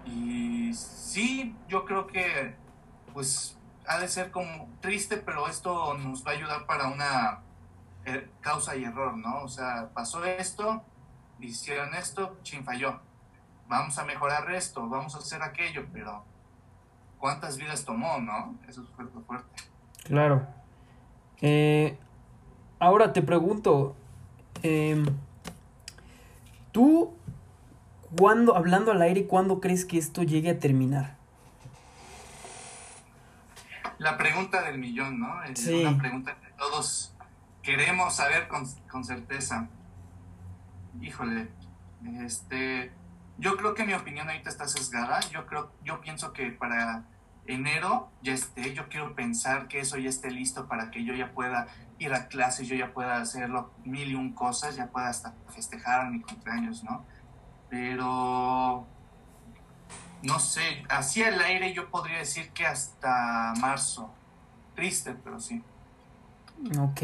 Y 0.05 0.73
sí, 0.75 1.57
yo 1.69 1.85
creo 1.85 2.07
que 2.07 2.57
pues 3.13 3.59
ha 3.87 3.99
de 3.99 4.09
ser 4.09 4.31
como 4.31 4.69
triste, 4.81 5.17
pero 5.17 5.49
esto 5.49 5.95
nos 5.99 6.25
va 6.25 6.31
a 6.31 6.35
ayudar 6.35 6.67
para 6.67 6.89
una 6.89 7.41
eh, 8.05 8.31
causa 8.41 8.77
y 8.77 8.85
error, 8.85 9.17
¿no? 9.17 9.43
O 9.43 9.49
sea, 9.49 9.91
pasó 9.93 10.25
esto, 10.25 10.85
hicieron 11.47 11.95
esto, 11.95 12.39
chin 12.43 12.65
falló. 12.65 13.01
Vamos 13.69 13.99
a 13.99 14.05
mejorar 14.05 14.53
esto, 14.53 14.89
vamos 14.89 15.15
a 15.15 15.19
hacer 15.19 15.43
aquello, 15.43 15.87
pero 15.93 16.25
¿cuántas 17.19 17.57
vidas 17.57 17.85
tomó, 17.85 18.19
no? 18.19 18.57
Eso 18.69 18.83
es 18.83 18.89
fuerte, 18.91 19.19
fuerte. 19.27 19.63
Claro. 20.05 20.47
Eh, 21.41 21.99
ahora 22.79 23.13
te 23.13 23.23
pregunto, 23.23 23.97
em, 24.63 25.07
¿tú 26.71 27.15
cuándo, 28.17 28.57
hablando 28.57 28.93
al 28.93 29.03
aire, 29.03 29.27
cuándo 29.27 29.61
crees 29.61 29.85
que 29.85 29.99
esto 29.99 30.23
llegue 30.23 30.51
a 30.51 30.59
terminar? 30.59 31.17
La 33.99 34.17
pregunta 34.19 34.63
del 34.63 34.79
millón, 34.79 35.21
¿no? 35.21 35.43
Es 35.45 35.67
una 35.69 35.97
pregunta 35.97 36.37
que 36.41 36.51
todos 36.59 37.15
queremos 37.63 38.15
saber 38.15 38.49
con, 38.49 38.67
con 38.91 39.05
certeza. 39.05 39.69
Híjole, 41.01 41.49
este, 42.21 42.93
yo 43.39 43.57
creo 43.57 43.75
que 43.75 43.85
mi 43.85 43.95
opinión 43.95 44.29
ahorita 44.29 44.51
está 44.51 44.69
sesgada. 44.69 45.21
Yo 45.31 45.47
creo, 45.47 45.71
yo 45.85 46.01
pienso 46.01 46.33
que 46.33 46.51
para 46.51 47.05
enero 47.47 48.11
ya 48.23 48.35
esté, 48.35 48.75
yo 48.75 48.89
quiero 48.89 49.15
pensar 49.15 49.69
que 49.69 49.81
eso 49.81 49.97
ya 49.99 50.09
esté 50.09 50.31
listo 50.31 50.69
para 50.69 50.91
que 50.91 51.05
yo 51.05 51.15
ya 51.15 51.33
pueda 51.33 51.67
ir 51.99 52.15
a 52.15 52.29
clase, 52.29 52.65
yo 52.67 52.75
ya 52.77 52.93
pueda 52.93 53.17
hacerlo 53.17 53.73
mil 53.85 54.11
y 54.11 54.15
un 54.15 54.33
cosas, 54.33 54.77
ya 54.77 54.87
pueda 54.89 55.09
hasta 55.09 55.35
festejar 55.49 56.11
mi 56.11 56.21
cumpleaños, 56.21 56.85
¿no? 56.85 57.05
Pero 57.69 58.87
no 60.23 60.39
sé, 60.39 60.85
así 60.89 61.23
al 61.23 61.41
aire 61.41 61.73
yo 61.73 61.91
podría 61.91 62.19
decir 62.19 62.51
que 62.51 62.67
hasta 62.67 63.55
marzo. 63.61 64.13
Triste, 64.75 65.15
pero 65.23 65.41
sí. 65.41 65.63
Ok. 66.79 67.03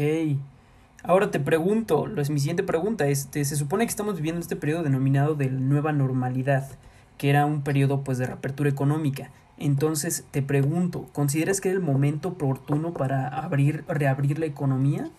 Ahora 1.03 1.31
te 1.31 1.39
pregunto, 1.39 2.07
mi 2.07 2.39
siguiente 2.39 2.63
pregunta, 2.63 3.07
este, 3.07 3.45
se 3.45 3.55
supone 3.55 3.85
que 3.85 3.89
estamos 3.89 4.17
viviendo 4.17 4.41
este 4.41 4.57
periodo 4.57 4.83
denominado 4.83 5.33
de 5.33 5.49
nueva 5.49 5.93
normalidad, 5.93 6.69
que 7.17 7.29
era 7.29 7.45
un 7.45 7.63
periodo 7.63 8.03
pues 8.03 8.17
de 8.17 8.25
reapertura 8.25 8.69
económica. 8.69 9.29
Entonces 9.57 10.25
te 10.31 10.41
pregunto, 10.41 11.07
¿consideras 11.13 11.61
que 11.61 11.69
era 11.69 11.77
el 11.77 11.83
momento 11.83 12.29
oportuno 12.29 12.93
para 12.93 13.27
abrir, 13.27 13.85
reabrir 13.87 14.39
la 14.39 14.45
economía? 14.45 15.09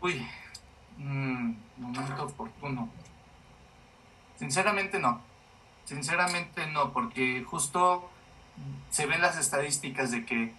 Uy, 0.00 0.26
mm, 0.98 1.54
momento 1.78 2.24
oportuno. 2.24 2.88
Sinceramente 4.36 4.98
no. 4.98 5.20
Sinceramente 5.84 6.66
no, 6.72 6.92
porque 6.92 7.44
justo 7.44 8.10
se 8.90 9.06
ven 9.06 9.20
las 9.20 9.38
estadísticas 9.38 10.10
de 10.10 10.24
que 10.24 10.52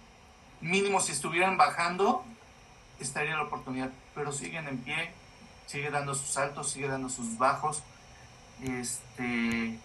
mínimo 0.60 1.00
si 1.00 1.12
estuvieran 1.12 1.56
bajando, 1.56 2.24
estaría 3.00 3.36
la 3.36 3.42
oportunidad, 3.42 3.90
pero 4.14 4.32
siguen 4.32 4.66
en 4.68 4.78
pie, 4.78 5.12
sigue 5.66 5.90
dando 5.90 6.14
sus 6.14 6.30
saltos, 6.30 6.70
sigue 6.70 6.88
dando 6.88 7.08
sus 7.08 7.38
bajos. 7.38 7.82
Este, 8.62 9.78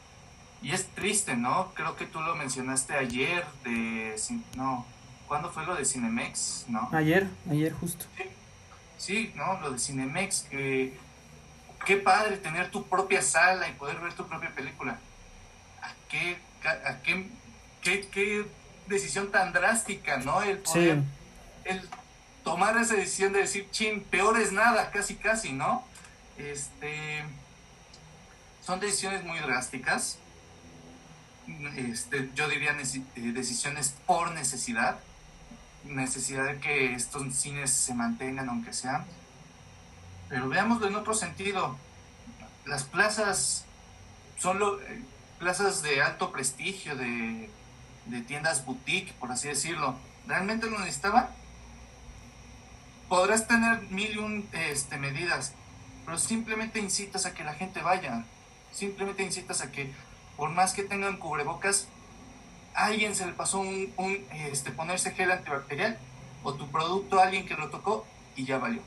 y 0.61 0.71
es 0.71 0.87
triste, 0.87 1.35
¿no? 1.35 1.73
Creo 1.73 1.95
que 1.95 2.05
tú 2.05 2.21
lo 2.21 2.35
mencionaste 2.35 2.93
ayer 2.93 3.45
de 3.63 4.15
no, 4.55 4.85
¿cuándo 5.27 5.51
fue 5.51 5.65
lo 5.65 5.75
de 5.75 5.85
Cinemex, 5.85 6.65
no? 6.67 6.89
Ayer, 6.93 7.27
ayer 7.49 7.73
justo. 7.73 8.05
Sí, 8.97 9.33
¿no? 9.35 9.59
Lo 9.61 9.71
de 9.71 9.79
Cinemex 9.79 10.43
que 10.49 10.97
qué 11.85 11.97
padre 11.97 12.37
tener 12.37 12.69
tu 12.69 12.85
propia 12.85 13.21
sala 13.21 13.67
y 13.67 13.73
poder 13.73 13.99
ver 13.99 14.13
tu 14.13 14.27
propia 14.27 14.51
película. 14.51 14.99
¿A 15.81 15.91
qué, 16.09 16.37
a 16.63 17.01
qué, 17.01 17.27
qué, 17.81 18.45
decisión 18.91 19.31
tan 19.31 19.53
drástica, 19.53 20.17
¿no? 20.17 20.41
El 20.41 20.59
poder, 20.59 20.99
el 21.65 21.89
tomar 22.43 22.77
esa 22.77 22.95
decisión 22.95 23.33
de 23.33 23.39
decir, 23.39 23.67
chin, 23.71 24.01
peor 24.03 24.39
es 24.39 24.51
nada, 24.51 24.91
casi, 24.91 25.15
casi, 25.15 25.53
¿no? 25.53 25.83
Este, 26.37 27.23
son 28.63 28.79
decisiones 28.79 29.23
muy 29.23 29.39
drásticas. 29.39 30.17
Este, 31.75 32.29
yo 32.35 32.47
diría 32.47 32.71
eh, 32.71 33.31
decisiones 33.33 33.95
por 34.05 34.31
necesidad, 34.31 34.99
necesidad 35.83 36.45
de 36.45 36.59
que 36.59 36.93
estos 36.93 37.35
cines 37.35 37.71
se 37.71 37.93
mantengan 37.93 38.47
aunque 38.47 38.73
sean 38.73 39.05
pero 40.31 40.47
veámoslo 40.47 40.87
en 40.87 40.95
otro 40.95 41.13
sentido. 41.13 41.77
Las 42.65 42.85
plazas 42.85 43.65
son 44.39 44.61
eh, 44.61 45.03
plazas 45.39 45.83
de 45.83 46.01
alto 46.01 46.31
prestigio, 46.31 46.95
de, 46.95 47.49
tiendas 48.27 48.65
boutique, 48.65 49.13
por 49.13 49.31
así 49.31 49.47
decirlo. 49.47 49.95
¿Realmente 50.27 50.69
lo 50.69 50.79
necesitaban? 50.79 51.29
Podrás 53.09 53.47
tener 53.47 53.81
mil 53.89 54.15
y 54.15 54.17
un 54.17 54.47
este, 54.53 54.97
medidas, 54.97 55.53
pero 56.05 56.17
simplemente 56.17 56.79
incitas 56.79 57.25
a 57.25 57.33
que 57.33 57.43
la 57.43 57.53
gente 57.53 57.81
vaya. 57.81 58.23
Simplemente 58.71 59.23
incitas 59.23 59.61
a 59.61 59.71
que, 59.71 59.91
por 60.37 60.49
más 60.49 60.73
que 60.73 60.83
tengan 60.83 61.17
cubrebocas, 61.17 61.87
a 62.73 62.85
alguien 62.85 63.15
se 63.15 63.25
le 63.25 63.33
pasó 63.33 63.59
un, 63.59 64.25
este, 64.31 64.71
ponerse 64.71 65.11
gel 65.11 65.31
antibacterial 65.31 65.97
o 66.43 66.53
tu 66.53 66.69
producto 66.69 67.19
a 67.19 67.23
alguien 67.23 67.45
que 67.45 67.55
lo 67.55 67.69
tocó 67.69 68.05
y 68.35 68.45
ya 68.45 68.57
valió. 68.57 68.81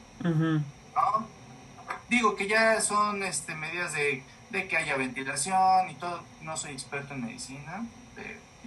Digo 2.09 2.37
que 2.37 2.49
ya 2.49 2.81
son 2.81 3.23
este, 3.23 3.55
medidas 3.55 3.93
de, 3.93 4.23
que 4.51 4.77
haya 4.77 4.97
ventilación 4.97 5.91
y 5.91 5.95
todo. 5.95 6.23
No 6.41 6.57
soy 6.57 6.73
experto 6.73 7.13
en 7.13 7.27
medicina 7.27 7.85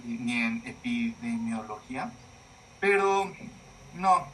ni 0.04 0.32
en 0.32 0.62
epidemiología, 0.64 2.10
pero 2.80 3.30
no, 3.94 4.26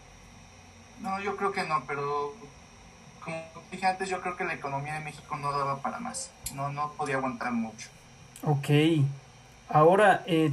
no, 1.01 1.21
yo 1.21 1.37
creo 1.37 1.53
que 1.53 1.65
no, 1.65 1.83
pero 1.87 2.35
como 3.23 3.37
dije 3.71 3.87
antes, 3.87 4.09
yo 4.09 4.21
creo 4.21 4.37
que 4.37 4.45
la 4.45 4.55
economía 4.55 4.95
de 4.95 5.01
México 5.01 5.37
no 5.37 5.51
daba 5.53 5.81
para 5.81 5.99
más, 5.99 6.31
no, 6.55 6.71
no 6.71 6.93
podía 6.93 7.17
aguantar 7.17 7.53
mucho. 7.53 7.89
Ok, 8.43 8.69
ahora 9.69 10.23
eh, 10.27 10.53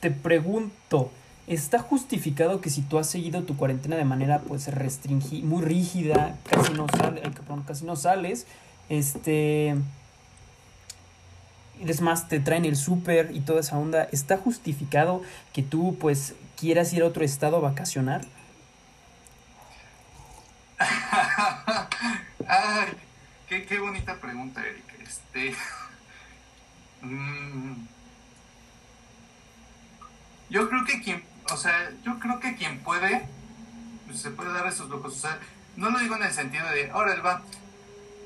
te 0.00 0.10
pregunto, 0.10 1.10
está 1.46 1.80
justificado 1.80 2.60
que 2.60 2.70
si 2.70 2.82
tú 2.82 2.98
has 2.98 3.08
seguido 3.08 3.42
tu 3.42 3.56
cuarentena 3.56 3.96
de 3.96 4.04
manera 4.04 4.40
pues 4.40 4.68
restringida, 4.68 5.46
muy 5.46 5.62
rígida, 5.62 6.36
casi 6.48 6.72
no 6.72 6.86
sales, 6.88 7.22
casi 7.66 7.84
no 7.84 7.96
sales, 7.96 8.46
este 8.88 9.76
es 11.86 12.00
más, 12.00 12.28
te 12.28 12.40
traen 12.40 12.64
el 12.64 12.76
súper 12.76 13.30
y 13.34 13.40
toda 13.40 13.60
esa 13.60 13.78
onda, 13.78 14.08
¿está 14.12 14.36
justificado 14.36 15.22
que 15.52 15.62
tú 15.62 15.96
pues 16.00 16.34
quieras 16.58 16.92
ir 16.92 17.02
a 17.02 17.06
otro 17.06 17.24
estado 17.24 17.56
a 17.56 17.60
vacacionar? 17.60 18.24
Ay, 22.48 22.92
qué, 23.48 23.78
bonita 23.78 24.16
pregunta, 24.16 24.62
Eric. 24.64 24.84
Este, 25.02 25.54
mm, 27.02 27.86
yo 30.48 30.68
creo 30.68 30.84
que 30.84 31.00
quien 31.02 31.30
o 31.52 31.56
sea, 31.56 31.90
yo 32.04 32.18
creo 32.18 32.38
que 32.38 32.54
quien 32.54 32.78
puede, 32.80 33.26
pues, 34.06 34.20
se 34.20 34.30
puede 34.30 34.52
dar 34.52 34.66
esos 34.66 34.88
lujos. 34.88 35.16
O 35.16 35.20
sea, 35.20 35.38
no 35.76 35.90
lo 35.90 35.98
digo 35.98 36.16
en 36.16 36.22
el 36.22 36.32
sentido 36.32 36.68
de, 36.70 36.82
él 36.82 37.26
va, 37.26 37.42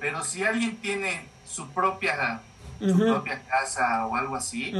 pero 0.00 0.24
si 0.24 0.44
alguien 0.44 0.76
tiene 0.76 1.26
su 1.46 1.68
propia, 1.70 2.40
su 2.80 2.98
propia 2.98 3.42
casa 3.42 4.06
o 4.06 4.16
algo 4.16 4.36
así, 4.36 4.72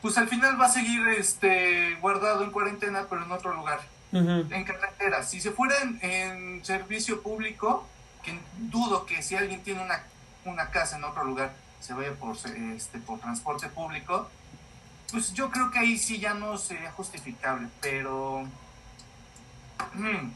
pues 0.00 0.18
al 0.18 0.28
final 0.28 0.60
va 0.60 0.66
a 0.66 0.68
seguir 0.68 1.06
este 1.08 1.94
guardado 2.00 2.42
en 2.42 2.50
cuarentena, 2.50 3.06
pero 3.08 3.24
en 3.24 3.30
otro 3.30 3.54
lugar, 3.54 3.80
en 4.12 4.64
carretera. 4.64 5.22
Si 5.22 5.40
se 5.40 5.52
fuera 5.52 5.76
en, 6.00 6.64
servicio 6.64 7.22
público, 7.22 7.86
que 8.22 8.38
dudo 8.58 9.06
que 9.06 9.22
si 9.22 9.36
alguien 9.36 9.62
tiene 9.62 9.82
una, 9.82 10.02
una 10.44 10.70
casa 10.70 10.96
en 10.96 11.04
otro 11.04 11.24
lugar, 11.24 11.54
se 11.80 11.94
vaya 11.94 12.12
por, 12.14 12.36
este, 12.36 12.98
por 12.98 13.20
transporte 13.20 13.68
público, 13.68 14.28
pues 15.10 15.32
yo 15.34 15.50
creo 15.50 15.70
que 15.70 15.78
ahí 15.78 15.98
sí 15.98 16.18
ya 16.18 16.34
no 16.34 16.58
sería 16.58 16.90
justificable, 16.92 17.68
pero 17.80 18.42
mm, 19.94 20.30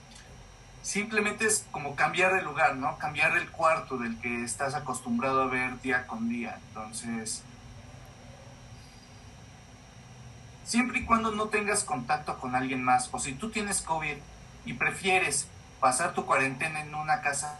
simplemente 0.87 1.47
es 1.47 1.67
como 1.73 1.97
cambiar 1.97 2.35
de 2.35 2.43
lugar, 2.43 2.77
¿no? 2.77 2.97
Cambiar 2.99 3.37
el 3.37 3.51
cuarto 3.51 3.99
del 3.99 4.19
que 4.21 4.45
estás 4.45 4.75
acostumbrado 4.75 5.43
a 5.43 5.47
ver 5.47 5.81
día 5.81 6.07
con 6.07 6.29
día. 6.29 6.61
Entonces, 6.69 7.43
siempre 10.65 11.01
y 11.01 11.05
cuando 11.05 11.33
no 11.33 11.49
tengas 11.49 11.83
contacto 11.83 12.39
con 12.39 12.55
alguien 12.55 12.85
más, 12.85 13.09
o 13.11 13.19
si 13.19 13.33
tú 13.33 13.51
tienes 13.51 13.83
COVID 13.83 14.17
y 14.65 14.73
prefieres 14.75 15.49
pasar 15.81 16.15
tu 16.15 16.25
cuarentena 16.25 16.81
en 16.81 16.95
una 16.95 17.21
casa 17.21 17.59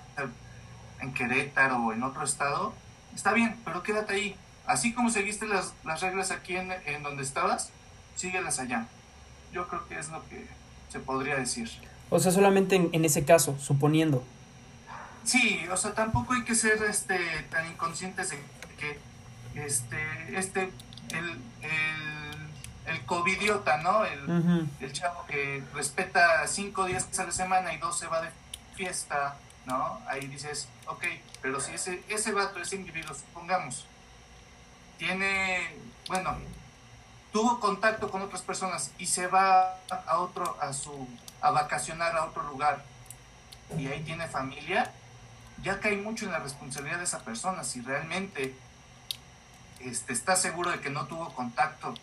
en 1.01 1.13
Querétaro 1.13 1.79
o 1.79 1.93
en 1.93 2.05
otro 2.05 2.23
estado, 2.23 2.73
está 3.13 3.33
bien, 3.33 3.61
pero 3.65 3.83
quédate 3.83 4.15
ahí 4.15 4.37
Así 4.67 4.93
como 4.93 5.11
seguiste 5.11 5.47
las, 5.47 5.75
reglas 6.01 6.33
aquí 6.33 6.57
en, 6.57 7.03
donde 7.03 7.23
estabas, 7.23 7.71
síguelas 8.17 8.59
allá. 8.59 8.87
Yo 9.53 9.69
creo 9.69 9.87
que 9.87 9.99
es 9.99 10.09
lo 10.09 10.29
que 10.29 10.47
se 10.89 10.99
podría 10.99 11.37
decir. 11.37 11.71
O 12.11 12.19
sea, 12.19 12.33
solamente 12.33 12.77
en, 12.77 13.05
ese 13.05 13.25
caso, 13.25 13.59
suponiendo. 13.59 14.23
Sí, 15.25 15.61
o 15.71 15.77
sea, 15.77 15.93
tampoco 15.93 16.35
hay 16.35 16.45
que 16.45 16.55
ser 16.55 16.81
este 16.85 17.19
tan 17.51 17.67
inconscientes 17.67 18.31
de 18.31 18.39
que 18.79 18.99
este, 19.57 19.99
este, 20.39 20.71
el, 21.11 21.31
el, 21.63 22.95
el 22.95 23.05
covidiota, 23.07 23.79
¿no? 23.79 24.05
El, 24.05 24.69
el 24.81 24.93
chavo 24.93 25.27
que 25.27 25.65
respeta 25.75 26.47
cinco 26.47 26.85
días 26.85 27.09
a 27.19 27.25
la 27.25 27.33
semana 27.33 27.75
y 27.75 27.79
dos 27.79 27.99
se 27.99 28.07
va 28.07 28.23
de 28.23 28.31
fiesta, 28.77 29.37
¿no? 29.65 30.01
Ahí 30.07 30.27
dices, 30.29 30.69
ok, 30.87 31.05
pero 31.43 31.61
si 31.61 31.73
ese, 31.73 32.03
ese 32.09 32.33
vato, 32.33 32.61
ese 32.61 32.77
individuo, 32.77 33.15
supongamos, 33.15 33.87
tiene, 34.99 35.75
bueno, 36.09 36.37
tuvo 37.33 37.59
contacto 37.59 38.11
con 38.11 38.23
otras 38.23 38.43
personas 38.43 38.93
y 38.99 39.07
se 39.07 39.27
va 39.27 39.79
a 39.89 40.19
otro, 40.19 40.57
a 40.61 40.73
su, 40.73 41.09
a 41.41 41.51
vacacionar 41.51 42.17
a 42.17 42.25
otro 42.25 42.43
lugar 42.45 42.85
y 43.79 43.87
ahí 43.89 44.03
tiene 44.03 44.29
familia, 44.29 44.93
ya 45.63 45.81
cae 45.81 45.97
mucho 45.97 46.27
en 46.27 46.33
la 46.33 46.39
responsabilidad 46.39 46.99
de 46.99 47.05
esa 47.05 47.21
persona. 47.21 47.65
Si 47.65 47.81
realmente 47.81 48.55
este, 49.81 50.13
está 50.13 50.37
seguro 50.37 50.71
de 50.71 50.81
que 50.81 50.91
no 50.91 51.07
tuvo 51.07 51.33
contacto 51.35 51.95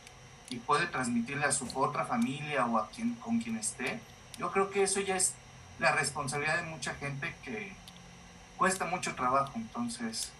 y 0.49 0.57
puede 0.57 0.87
transmitirle 0.87 1.45
a 1.45 1.51
su 1.51 1.67
otra 1.79 2.05
familia 2.05 2.65
o 2.65 2.77
a 2.77 2.89
quien, 2.89 3.15
con 3.15 3.39
quien 3.39 3.57
esté, 3.57 3.99
yo 4.37 4.51
creo 4.51 4.69
que 4.69 4.83
eso 4.83 4.99
ya 4.99 5.15
es 5.15 5.33
la 5.79 5.91
responsabilidad 5.91 6.57
de 6.57 6.63
mucha 6.63 6.93
gente 6.95 7.33
que 7.43 7.73
cuesta 8.57 8.85
mucho 8.85 9.15
trabajo. 9.15 9.53
Entonces, 9.55 10.31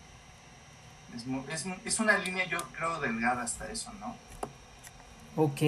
es, 1.50 1.66
es, 1.86 2.00
una 2.00 2.18
línea 2.18 2.46
yo 2.46 2.60
creo 2.74 3.00
delgada 3.00 3.44
hasta 3.44 3.72
eso, 3.72 3.92
¿no? 4.00 4.16
Ok. 5.36 5.62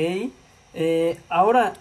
Eh, 0.74 1.22
ahora, 1.30 1.74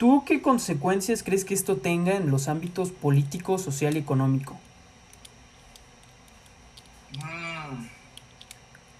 ¿Tú 0.00 0.24
qué 0.24 0.40
consecuencias 0.40 1.22
crees 1.22 1.44
que 1.44 1.52
esto 1.52 1.76
tenga 1.76 2.14
en 2.14 2.30
los 2.30 2.48
ámbitos 2.48 2.90
político, 2.90 3.58
social 3.58 3.96
y 3.96 3.98
económico? 3.98 4.58
Mm, 7.18 7.84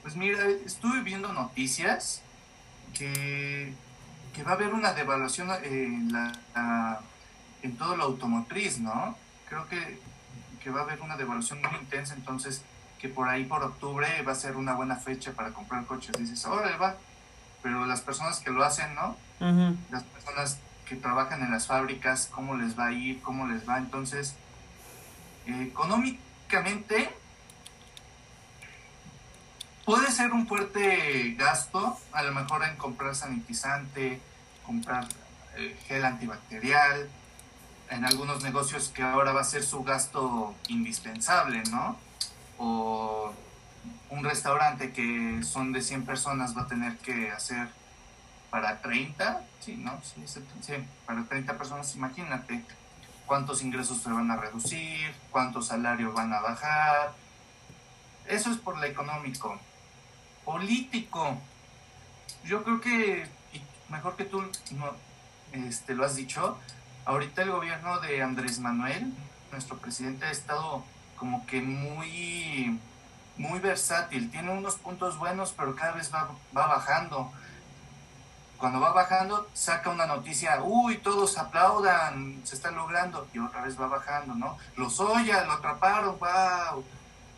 pues 0.03 0.15
mira, 0.15 0.47
estuve 0.67 1.01
viendo 1.01 1.33
noticias 1.33 2.21
que, 2.93 3.73
va 4.47 4.51
a 4.51 4.55
haber 4.57 4.75
una 4.75 4.93
devaluación 4.93 5.49
en, 5.65 6.13
la, 6.13 7.01
en 7.63 7.79
todo 7.79 7.97
lo 7.97 8.05
automotriz, 8.05 8.79
¿no? 8.79 9.17
Creo 9.49 9.67
que, 9.69 9.99
va 10.71 10.81
a 10.81 10.83
haber 10.83 11.01
una 11.01 11.17
devaluación 11.17 11.63
muy 11.63 11.81
intensa, 11.81 12.13
entonces 12.13 12.63
que 12.99 13.09
por 13.09 13.31
ahí 13.31 13.45
por 13.45 13.63
octubre 13.63 14.07
va 14.21 14.33
a 14.33 14.35
ser 14.35 14.55
una 14.55 14.75
buena 14.75 14.97
fecha 14.97 15.33
para 15.33 15.55
comprar 15.55 15.87
coches. 15.87 16.15
Dices, 16.19 16.45
ahora 16.45 16.77
va, 16.77 16.97
pero 17.63 17.87
las 17.87 18.03
personas 18.03 18.41
que 18.41 18.51
lo 18.51 18.63
hacen, 18.63 18.95
¿no? 18.95 19.17
Las 19.91 20.03
personas 20.03 20.61
que 20.91 20.97
trabajan 20.97 21.41
en 21.43 21.53
las 21.53 21.69
fábricas, 21.69 22.29
cómo 22.35 22.57
les 22.57 22.77
va 22.77 22.87
a 22.87 22.93
ir, 22.93 23.23
cómo 23.23 23.47
les 23.47 23.67
va. 23.67 23.79
Entonces, 23.79 24.35
eh, 25.47 25.69
económicamente 25.69 27.09
puede 29.85 30.11
ser 30.11 30.33
un 30.33 30.49
fuerte 30.49 31.37
gasto, 31.39 31.97
a 32.11 32.25
lo 32.25 32.33
mejor 32.33 32.65
en 32.65 32.77
comprar 32.77 33.15
sanitizante, 33.15 34.21
comprar 34.67 35.07
eh, 35.57 35.79
gel 35.87 36.05
antibacterial, 36.05 37.09
en 37.89 38.05
algunos 38.05 38.43
negocios 38.43 38.89
que 38.89 39.05
ahora 39.05 39.33
va 39.33 39.43
a 39.43 39.45
ser 39.45 39.63
su 39.63 39.85
gasto 39.85 40.57
indispensable, 40.67 41.63
¿no? 41.71 41.97
O 42.59 43.33
un 44.11 44.25
restaurante 44.25 44.93
que 44.93 45.41
son 45.45 45.73
de 45.73 45.83
100 45.83 46.05
personas 46.05 46.57
va 46.57 46.63
a 46.63 46.67
tener 46.67 46.99
que 46.99 47.31
hacer 47.31 47.69
para 48.51 48.81
30, 48.81 49.43
sí, 49.61 49.77
¿no? 49.77 50.01
Sí, 50.03 50.23
sí, 50.27 50.75
para 51.07 51.25
30 51.25 51.57
personas, 51.57 51.95
imagínate 51.95 52.65
cuántos 53.27 53.63
ingresos 53.63 54.03
se 54.03 54.11
van 54.11 54.31
a 54.31 54.37
reducir, 54.37 55.15
cuántos 55.31 55.69
salarios 55.69 56.13
van 56.13 56.33
a 56.33 56.41
bajar. 56.41 57.13
Eso 58.27 58.51
es 58.51 58.59
por 58.59 58.77
lo 58.77 58.85
económico. 58.85 59.59
Político, 60.45 61.39
yo 62.45 62.65
creo 62.65 62.81
que, 62.81 63.29
mejor 63.89 64.17
que 64.17 64.25
tú 64.25 64.43
no, 64.73 64.93
este, 65.53 65.95
lo 65.95 66.05
has 66.05 66.17
dicho, 66.17 66.59
ahorita 67.05 67.43
el 67.43 67.53
gobierno 67.53 68.01
de 68.01 68.21
Andrés 68.21 68.59
Manuel, 68.59 69.13
nuestro 69.53 69.79
presidente, 69.79 70.27
ha 70.27 70.31
estado 70.31 70.85
como 71.17 71.47
que 71.47 71.61
muy, 71.61 72.81
muy 73.37 73.61
versátil. 73.61 74.31
Tiene 74.31 74.51
unos 74.51 74.75
puntos 74.75 75.19
buenos, 75.19 75.53
pero 75.57 75.77
cada 75.77 75.93
vez 75.93 76.13
va, 76.13 76.31
va 76.57 76.67
bajando 76.67 77.33
cuando 78.61 78.79
va 78.79 78.93
bajando, 78.93 79.49
saca 79.55 79.89
una 79.89 80.05
noticia, 80.05 80.63
uy, 80.63 80.99
todos 80.99 81.39
aplaudan, 81.39 82.43
se 82.45 82.55
está 82.55 82.71
logrando, 82.71 83.27
y 83.33 83.39
otra 83.39 83.63
vez 83.63 83.81
va 83.81 83.89
bajando, 83.89 84.35
¿no? 84.35 84.59
Los 84.77 85.01
Oya, 85.01 85.45
lo 85.45 85.53
atraparon, 85.53 86.19
wow, 86.19 86.85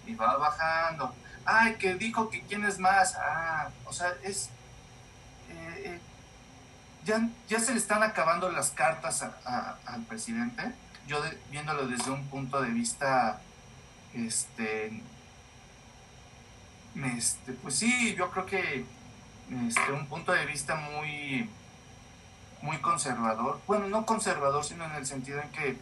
y 0.05 0.17
va 0.17 0.37
bajando. 0.37 1.15
Ay, 1.45 1.77
que 1.77 1.95
dijo 1.95 2.29
que 2.29 2.43
quién 2.43 2.65
es 2.65 2.81
más, 2.81 3.15
ah, 3.17 3.69
o 3.87 3.93
sea, 3.93 4.13
es... 4.25 4.51
Eh, 5.49 5.83
eh, 5.85 6.01
ya, 7.05 7.29
ya 7.49 7.61
se 7.61 7.73
le 7.73 7.79
están 7.79 8.03
acabando 8.03 8.51
las 8.51 8.71
cartas 8.71 9.23
al 9.23 10.03
presidente, 10.09 10.73
yo 11.07 11.23
viéndolo 11.51 11.87
desde 11.87 12.11
un 12.11 12.27
punto 12.27 12.61
de 12.61 12.71
vista, 12.71 13.41
este, 14.13 15.03
este, 16.97 17.53
pues 17.55 17.77
sí, 17.77 18.15
yo 18.17 18.31
creo 18.31 18.47
que 18.47 18.85
este, 19.69 19.93
un 19.93 20.07
punto 20.07 20.33
de 20.33 20.47
vista 20.47 20.77
muy, 20.77 21.49
muy 22.63 22.79
conservador. 22.79 23.61
Bueno, 23.67 23.89
no 23.89 24.07
conservador, 24.07 24.65
sino 24.65 24.85
en 24.85 24.93
el 24.93 25.07
sentido 25.07 25.41
en 25.41 25.51
que 25.51 25.77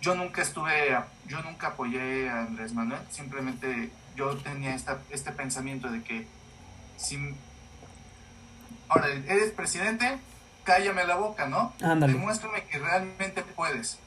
yo 0.00 0.14
nunca 0.14 0.42
estuve, 0.42 0.98
yo 1.26 1.42
nunca 1.42 1.68
apoyé 1.68 2.28
a 2.28 2.40
Andrés 2.40 2.74
Manuel, 2.74 3.00
simplemente 3.10 3.90
yo 4.16 4.36
tenía 4.36 4.74
esta, 4.74 4.98
este 5.10 5.32
pensamiento 5.32 5.90
de 5.90 6.02
que 6.02 6.26
si 6.96 7.34
ahora 8.88 9.08
eres 9.08 9.50
presidente, 9.52 10.18
cállame 10.64 11.04
la 11.04 11.16
boca, 11.16 11.46
¿no? 11.46 11.72
Demuéstrame 11.78 12.64
que 12.64 12.78
realmente 12.78 13.42
puedes. 13.42 13.98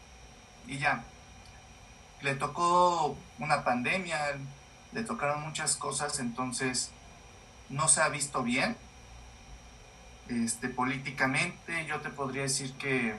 Y 0.67 0.77
ya. 0.77 1.03
Le 2.21 2.35
tocó 2.35 3.17
una 3.39 3.63
pandemia, 3.63 4.37
le 4.91 5.03
tocaron 5.03 5.41
muchas 5.41 5.75
cosas, 5.75 6.19
entonces 6.19 6.91
no 7.69 7.87
se 7.87 8.01
ha 8.01 8.09
visto 8.09 8.43
bien. 8.43 8.77
Este, 10.29 10.67
políticamente 10.67 11.85
yo 11.85 12.01
te 12.01 12.09
podría 12.09 12.43
decir 12.43 12.73
que 12.73 13.15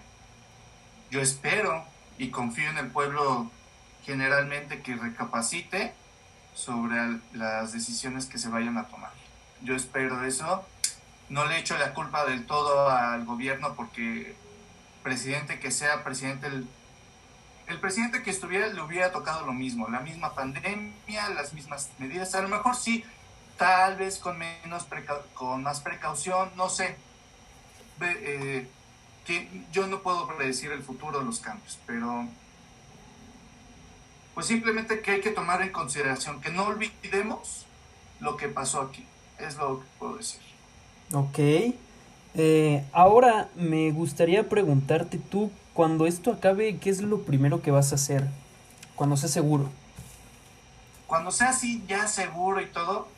yo 1.10 1.20
espero 1.20 1.84
y 2.18 2.30
confío 2.30 2.68
en 2.68 2.78
el 2.78 2.90
pueblo 2.90 3.50
generalmente 4.04 4.82
que 4.82 4.94
recapacite 4.96 5.94
sobre 6.54 7.20
las 7.32 7.72
decisiones 7.72 8.26
que 8.26 8.38
se 8.38 8.48
vayan 8.48 8.76
a 8.78 8.88
tomar. 8.88 9.12
Yo 9.62 9.74
espero 9.74 10.24
eso. 10.24 10.66
No 11.28 11.46
le 11.46 11.58
echo 11.58 11.76
la 11.78 11.94
culpa 11.94 12.24
del 12.24 12.46
todo 12.46 12.90
al 12.90 13.24
gobierno 13.24 13.74
porque 13.74 14.34
presidente 15.02 15.60
que 15.60 15.70
sea 15.70 16.04
presidente, 16.04 16.46
el, 16.46 16.68
el 17.66 17.80
presidente 17.80 18.22
que 18.22 18.30
estuviera 18.30 18.66
le 18.66 18.80
hubiera 18.80 19.12
tocado 19.12 19.46
lo 19.46 19.52
mismo, 19.52 19.88
la 19.88 20.00
misma 20.00 20.34
pandemia, 20.34 21.28
las 21.30 21.52
mismas 21.52 21.90
medidas. 21.98 22.34
A 22.34 22.42
lo 22.42 22.48
mejor 22.48 22.76
sí 22.76 23.04
tal 23.58 23.96
vez 23.96 24.18
con 24.18 24.38
menos 24.38 24.86
con 25.34 25.62
más 25.62 25.80
precaución, 25.80 26.50
no 26.56 26.70
sé. 26.70 26.96
Eh, 28.00 28.66
que 29.26 29.64
yo 29.72 29.86
no 29.86 30.00
puedo 30.00 30.26
predecir 30.26 30.72
el 30.72 30.82
futuro 30.82 31.18
de 31.18 31.24
los 31.26 31.40
cambios, 31.40 31.78
pero 31.84 32.26
pues 34.34 34.46
simplemente 34.46 35.00
que 35.00 35.10
hay 35.10 35.20
que 35.20 35.32
tomar 35.32 35.60
en 35.60 35.70
consideración 35.70 36.40
que 36.40 36.50
no 36.50 36.64
olvidemos 36.64 37.66
lo 38.20 38.36
que 38.36 38.48
pasó 38.48 38.80
aquí. 38.80 39.04
Es 39.38 39.56
lo 39.56 39.80
que 39.80 39.86
puedo 39.98 40.16
decir. 40.16 40.40
Ok. 41.12 41.38
Eh, 42.34 42.84
ahora 42.92 43.48
me 43.56 43.90
gustaría 43.90 44.48
preguntarte 44.48 45.18
tú, 45.18 45.50
cuando 45.74 46.06
esto 46.06 46.32
acabe, 46.32 46.78
¿qué 46.78 46.90
es 46.90 47.02
lo 47.02 47.22
primero 47.22 47.62
que 47.62 47.70
vas 47.70 47.92
a 47.92 47.96
hacer? 47.96 48.28
Cuando 48.94 49.16
sea 49.16 49.28
seguro. 49.28 49.70
Cuando 51.06 51.30
sea 51.30 51.50
así, 51.50 51.84
ya 51.88 52.06
seguro 52.06 52.60
y 52.60 52.66
todo, 52.66 53.08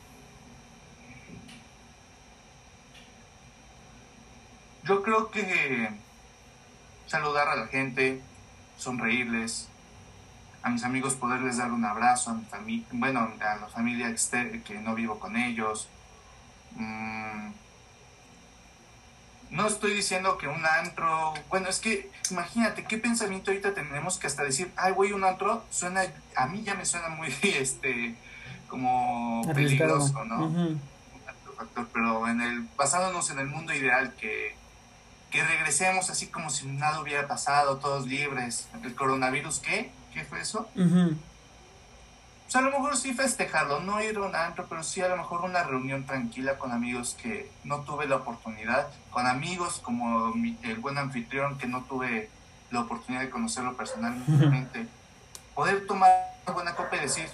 Yo 4.83 5.03
creo 5.03 5.29
que 5.29 5.89
saludar 7.07 7.47
a 7.49 7.55
la 7.55 7.67
gente, 7.67 8.21
sonreírles, 8.77 9.67
a 10.63 10.69
mis 10.69 10.83
amigos 10.83 11.15
poderles 11.15 11.57
dar 11.57 11.71
un 11.71 11.85
abrazo, 11.85 12.31
a 12.31 12.33
mi 12.33 12.45
familia, 12.45 12.87
bueno, 12.91 13.31
a 13.39 13.55
la 13.55 13.67
familia 13.67 14.13
que 14.63 14.79
no 14.79 14.95
vivo 14.95 15.19
con 15.19 15.35
ellos. 15.35 15.89
Mm, 16.75 17.51
no 19.51 19.67
estoy 19.67 19.93
diciendo 19.93 20.37
que 20.37 20.47
un 20.47 20.65
antro, 20.65 21.33
bueno, 21.49 21.67
es 21.67 21.79
que 21.79 22.09
imagínate 22.29 22.85
qué 22.85 22.97
pensamiento 22.97 23.51
ahorita 23.51 23.73
tenemos 23.73 24.17
que 24.17 24.27
hasta 24.27 24.43
decir, 24.43 24.71
ay, 24.77 24.93
güey, 24.93 25.11
un 25.11 25.23
antro 25.23 25.65
suena, 25.69 26.03
a 26.35 26.47
mí 26.47 26.63
ya 26.63 26.75
me 26.75 26.85
suena 26.85 27.09
muy, 27.09 27.35
este, 27.41 28.15
como 28.67 29.41
peligroso, 29.53 30.23
¿no? 30.25 30.79
Pero 31.93 32.27
en 32.27 32.41
el, 32.41 32.67
basándonos 32.75 33.29
en 33.29 33.39
el 33.39 33.47
mundo 33.47 33.73
ideal 33.73 34.15
que 34.15 34.55
regresemos 35.71 36.09
así 36.09 36.27
como 36.27 36.49
si 36.49 36.67
nada 36.67 36.99
hubiera 36.99 37.29
pasado, 37.29 37.77
todos 37.77 38.05
libres. 38.05 38.67
¿El 38.83 38.93
coronavirus 38.93 39.59
qué? 39.59 39.89
¿Qué 40.13 40.25
fue 40.25 40.41
eso? 40.41 40.67
Pues 40.73 42.55
a 42.55 42.61
lo 42.61 42.71
mejor 42.71 42.97
sí 42.97 43.13
festejarlo, 43.13 43.79
no 43.79 44.03
ir 44.03 44.17
a 44.17 44.23
un 44.23 44.35
antro, 44.35 44.65
pero 44.67 44.83
sí 44.83 44.99
a 44.99 45.07
lo 45.07 45.15
mejor 45.15 45.45
una 45.45 45.63
reunión 45.63 46.05
tranquila 46.05 46.57
con 46.57 46.73
amigos 46.73 47.15
que 47.21 47.49
no 47.63 47.79
tuve 47.81 48.05
la 48.05 48.17
oportunidad, 48.17 48.89
con 49.11 49.25
amigos 49.27 49.79
como 49.81 50.33
el 50.63 50.75
buen 50.79 50.97
anfitrión 50.97 51.57
que 51.57 51.67
no 51.67 51.83
tuve 51.83 52.29
la 52.69 52.81
oportunidad 52.81 53.21
de 53.21 53.29
conocerlo 53.29 53.77
personalmente. 53.77 54.87
Poder 55.55 55.87
tomar 55.87 56.11
una 56.45 56.53
buena 56.53 56.75
copa 56.75 56.97
y 56.97 56.99
decir, 56.99 57.29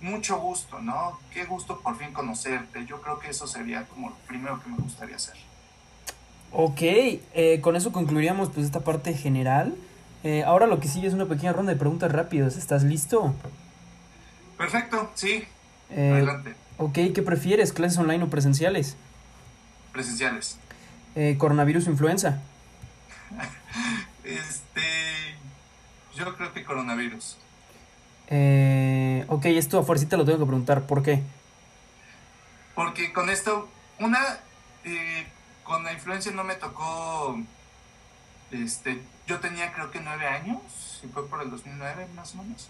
mucho 0.00 0.38
gusto, 0.38 0.78
¿no? 0.78 1.18
Qué 1.32 1.44
gusto 1.44 1.80
por 1.80 1.98
fin 1.98 2.12
conocerte. 2.12 2.86
Yo 2.86 3.02
creo 3.02 3.18
que 3.18 3.30
eso 3.30 3.48
sería 3.48 3.84
como 3.86 4.10
lo 4.10 4.16
primero 4.28 4.62
que 4.62 4.68
me 4.68 4.76
gustaría 4.76 5.16
hacer. 5.16 5.34
Ok, 6.52 6.80
eh, 6.80 7.60
con 7.60 7.76
eso 7.76 7.92
concluiríamos 7.92 8.50
pues 8.50 8.66
esta 8.66 8.80
parte 8.80 9.14
general. 9.14 9.74
Eh, 10.24 10.42
ahora 10.44 10.66
lo 10.66 10.80
que 10.80 10.88
sigue 10.88 11.06
es 11.06 11.14
una 11.14 11.26
pequeña 11.26 11.52
ronda 11.52 11.72
de 11.72 11.78
preguntas 11.78 12.10
rápidas. 12.10 12.56
¿Estás 12.56 12.82
listo? 12.82 13.34
Perfecto, 14.56 15.10
sí. 15.14 15.44
Eh, 15.90 16.10
Adelante. 16.12 16.54
Ok, 16.78 16.94
¿qué 17.14 17.22
prefieres? 17.22 17.72
¿Clases 17.72 17.98
online 17.98 18.24
o 18.24 18.30
presenciales? 18.30 18.96
Presenciales. 19.92 20.58
Eh, 21.14 21.36
¿Coronavirus 21.38 21.86
o 21.86 21.90
influenza? 21.90 22.40
este. 24.24 24.82
Yo 26.14 26.36
creo 26.36 26.52
que 26.52 26.64
coronavirus. 26.64 27.36
Eh, 28.28 29.24
ok, 29.28 29.46
esto 29.46 29.78
a 29.78 29.84
fuercita 29.84 30.16
lo 30.16 30.24
tengo 30.24 30.38
que 30.38 30.46
preguntar. 30.46 30.82
¿Por 30.82 31.02
qué? 31.02 31.22
Porque 32.74 33.12
con 33.12 33.30
esto, 33.30 33.68
una. 34.00 34.20
Eh, 35.68 35.72
con 35.72 35.84
la 35.84 35.92
influencia 35.92 36.32
no 36.32 36.44
me 36.44 36.54
tocó. 36.54 37.38
Este. 38.50 39.02
Yo 39.26 39.40
tenía 39.40 39.72
creo 39.72 39.90
que 39.90 40.00
nueve 40.00 40.26
años. 40.26 40.60
Si 41.00 41.06
fue 41.08 41.28
por 41.28 41.42
el 41.42 41.50
2009, 41.50 42.08
más 42.14 42.34
o 42.34 42.42
menos 42.42 42.68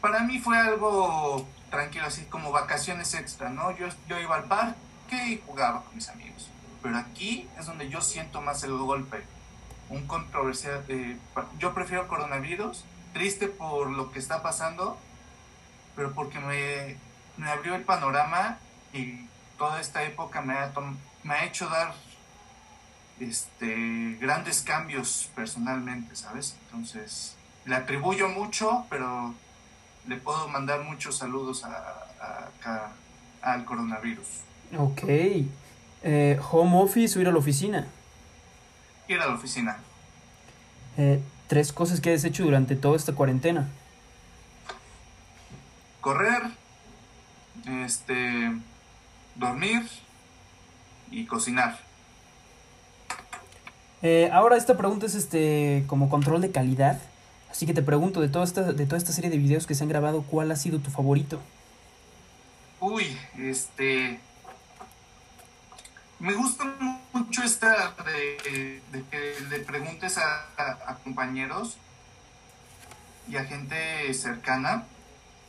para 0.00 0.20
mí 0.20 0.38
fue 0.38 0.58
algo 0.58 1.46
tranquilo, 1.70 2.06
así 2.06 2.24
como 2.24 2.52
vacaciones 2.52 3.14
extra, 3.14 3.50
¿no? 3.50 3.76
Yo, 3.76 3.88
iba 4.18 4.36
al 4.36 4.44
parque 4.44 5.26
y 5.26 5.42
jugaba 5.44 5.82
con 5.82 5.94
mis 5.94 6.08
amigos. 6.08 6.48
Pero 6.82 6.96
aquí 6.96 7.48
es 7.58 7.66
donde 7.66 7.88
yo 7.88 8.00
siento 8.00 8.40
más 8.40 8.62
el 8.62 8.76
golpe. 8.76 9.22
Un 9.88 10.06
controversial. 10.06 10.86
de 10.86 11.16
yo 11.58 11.74
prefiero 11.74 12.08
coronavirus, 12.08 12.84
triste 13.12 13.48
por 13.48 13.90
lo 13.90 14.12
que 14.12 14.18
está 14.18 14.42
pasando, 14.42 14.98
pero 15.96 16.12
porque 16.12 16.38
me, 16.38 17.48
abrió 17.48 17.74
el 17.74 17.82
panorama 17.82 18.58
y 18.92 19.26
toda 19.56 19.80
esta 19.80 20.02
época 20.04 20.42
me 20.42 20.54
ha, 20.54 20.72
me 21.22 21.34
ha 21.34 21.44
hecho 21.44 21.68
dar 21.68 21.94
este, 23.20 24.16
grandes 24.20 24.62
cambios 24.62 25.30
personalmente, 25.34 26.16
¿sabes? 26.16 26.56
Entonces, 26.66 27.36
le 27.64 27.74
atribuyo 27.74 28.28
mucho, 28.28 28.86
pero 28.88 29.34
le 30.06 30.16
puedo 30.16 30.48
mandar 30.48 30.82
muchos 30.82 31.16
saludos 31.16 31.64
a, 31.64 32.50
al 33.42 33.64
coronavirus. 33.64 34.26
Ok. 34.76 35.02
Eh, 36.02 36.40
¿Home 36.50 36.76
office 36.76 37.18
o 37.18 37.22
ir 37.22 37.28
a 37.28 37.32
la 37.32 37.38
oficina? 37.38 37.86
Ir 39.08 39.20
a 39.20 39.26
la 39.26 39.34
oficina. 39.34 39.78
Eh, 40.96 41.20
tres 41.46 41.72
cosas 41.72 42.00
que 42.00 42.12
has 42.12 42.24
hecho 42.24 42.44
durante 42.44 42.76
toda 42.76 42.96
esta 42.96 43.14
cuarentena. 43.14 43.68
Correr, 46.00 46.42
este, 47.84 48.52
dormir 49.34 49.88
y 51.10 51.26
cocinar. 51.26 51.78
Eh, 54.02 54.30
ahora 54.32 54.56
esta 54.56 54.76
pregunta 54.76 55.06
es 55.06 55.14
este 55.14 55.84
como 55.86 56.08
control 56.08 56.40
de 56.40 56.50
calidad. 56.50 57.00
Así 57.50 57.66
que 57.66 57.74
te 57.74 57.82
pregunto, 57.82 58.20
de 58.20 58.28
toda, 58.28 58.44
esta, 58.44 58.72
de 58.72 58.84
toda 58.84 58.98
esta 58.98 59.12
serie 59.12 59.30
de 59.30 59.38
videos 59.38 59.66
que 59.66 59.74
se 59.74 59.82
han 59.82 59.88
grabado, 59.88 60.22
¿cuál 60.22 60.50
ha 60.52 60.56
sido 60.56 60.78
tu 60.78 60.90
favorito? 60.90 61.40
Uy, 62.80 63.18
este... 63.38 64.20
Me 66.20 66.34
gusta 66.34 66.64
mucho 67.12 67.42
esta 67.44 67.94
de, 68.04 68.82
que 69.10 69.34
le 69.50 69.60
preguntes 69.60 70.18
a, 70.18 70.98
compañeros 71.04 71.76
y 73.28 73.36
a 73.36 73.44
gente 73.44 74.12
cercana. 74.14 74.84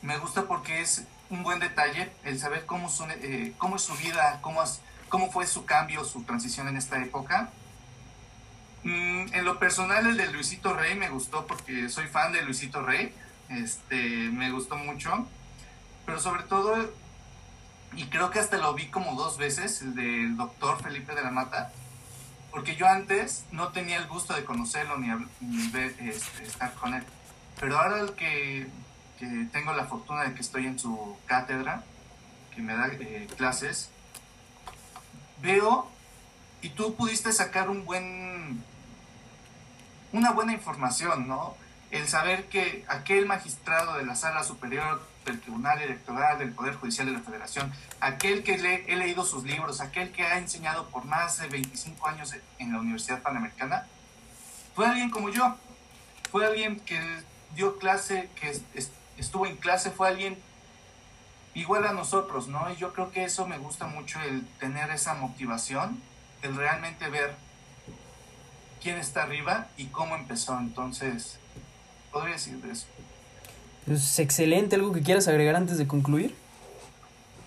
Me 0.04 0.17
gusta 0.19 0.43
porque 0.43 0.82
es 0.82 1.06
un 1.32 1.41
buen 1.41 1.60
detalle 1.60 2.12
el 2.24 2.39
saber 2.39 2.65
cómo, 2.67 2.88
son, 2.88 3.10
eh, 3.12 3.54
cómo 3.58 3.78
es 3.78 3.82
su 3.82 3.95
vida, 3.95 4.39
cómo, 4.41 4.62
cómo 5.10 5.32
fue 5.32 5.45
su 5.48 5.65
cambio, 5.65 6.04
su 6.06 6.24
transición 6.24 6.67
en 6.67 6.78
esta 6.78 7.02
época 7.02 7.52
Mm, 8.84 9.34
en 9.34 9.45
lo 9.45 9.60
personal, 9.60 10.08
el 10.08 10.17
de 10.17 10.32
Luisito 10.32 10.74
Rey 10.74 10.95
me 10.95 11.10
gustó 11.10 11.45
porque 11.48 11.89
soy 11.89 12.08
fan 12.08 12.32
de 12.32 12.41
Luisito 12.43 12.82
Rey. 12.82 13.13
Este, 13.50 14.30
me 14.30 14.52
gustó 14.52 14.76
mucho. 14.78 15.28
Pero 16.06 16.19
sobre 16.19 16.43
todo, 16.43 16.91
y 17.93 18.06
creo 18.06 18.30
que 18.32 18.39
hasta 18.39 18.58
lo 18.58 18.74
vi 18.74 18.88
como 18.88 19.15
dos 19.15 19.38
veces, 19.38 19.82
el 19.82 19.95
del 19.95 20.38
doctor 20.38 20.82
Felipe 20.82 21.13
de 21.13 21.24
la 21.24 21.32
Mata. 21.32 21.72
Porque 22.52 22.76
yo 22.76 22.88
antes 22.88 23.45
no 23.52 23.69
tenía 23.69 23.98
el 23.98 24.08
gusto 24.08 24.34
de 24.34 24.43
conocerlo 24.43 24.98
ni, 24.98 25.12
este, 25.78 26.10
estar 26.43 26.74
con 26.76 26.93
él. 26.93 27.04
Pero 27.60 27.78
ahora 27.78 28.06
que, 28.15 28.67
que, 29.19 29.48
tengo 29.52 29.74
la 29.74 29.86
fortuna 29.86 30.24
de 30.24 30.34
que 30.34 30.41
estoy 30.41 30.65
en 30.65 30.80
su 30.80 31.17
cátedra, 31.28 31.84
que 32.56 32.62
me 32.62 32.74
da 32.76 32.88
eh, 32.88 33.28
clases, 33.38 33.91
veo 35.41 35.89
y 36.62 36.69
tú 36.69 36.95
pudiste 36.95 37.32
sacar 37.32 37.69
un 37.69 37.86
buen 37.86 38.63
una 40.12 40.32
buena 40.32 40.54
información, 40.54 41.28
¿no? 41.28 41.56
El 41.91 42.08
saber 42.08 42.47
que 42.49 42.86
aquel 42.88 43.25
magistrado 43.25 43.97
de 43.97 44.06
la 44.06 44.15
Sala 44.15 44.43
Superior 44.43 45.02
del 45.25 45.39
Tribunal 45.39 45.82
Electoral 45.82 46.39
del 46.39 46.52
Poder 46.52 46.75
Judicial 46.75 47.08
de 47.08 47.13
la 47.13 47.19
Federación, 47.19 47.71
aquel 47.99 48.43
que 48.43 48.58
le, 48.58 48.91
he 48.91 48.95
leído 48.95 49.23
sus 49.23 49.43
libros, 49.43 49.82
aquel 49.82 50.12
que 50.12 50.23
ha 50.23 50.38
enseñado 50.38 50.89
por 50.89 51.06
más 51.06 51.38
de 51.39 51.47
25 51.47 52.08
años 52.08 52.36
en 52.58 52.73
la 52.73 52.80
Universidad 52.80 53.21
Panamericana, 53.21 53.86
fue 54.75 54.88
alguien 54.88 55.10
como 55.10 55.30
yo, 55.30 55.58
fue 56.32 56.45
alguien 56.45 56.80
que 56.80 56.99
dio 57.56 57.78
clase, 57.78 58.30
que 58.39 58.60
estuvo 59.17 59.45
en 59.45 59.58
clase, 59.58 59.91
fue 59.91 60.08
alguien 60.08 60.38
igual 61.60 61.86
a 61.86 61.93
nosotros, 61.93 62.48
¿no? 62.48 62.72
Y 62.72 62.76
yo 62.78 62.93
creo 62.93 63.12
que 63.12 63.24
eso 63.24 63.48
me 63.48 63.58
gusta 63.58 63.88
mucho, 63.88 64.19
el 64.22 64.45
tener 64.60 64.89
esa 64.91 65.13
motivación, 65.13 66.02
el 66.41 66.56
realmente 66.56 67.10
ver 67.10 67.36
quién 68.82 68.98
está 68.98 69.24
arriba 69.24 69.67
y 69.78 69.86
cómo 69.88 70.15
empezó. 70.15 70.58
Entonces, 70.58 71.38
podría 72.12 72.36
decir 72.36 72.58
de 72.62 72.72
eso. 72.72 72.88
Pues 73.86 74.19
excelente, 74.19 74.76
¿algo 74.76 74.93
que 74.93 75.02
quieras 75.02 75.28
agregar 75.28 75.56
antes 75.56 75.78
de 75.78 75.88
concluir? 75.88 76.36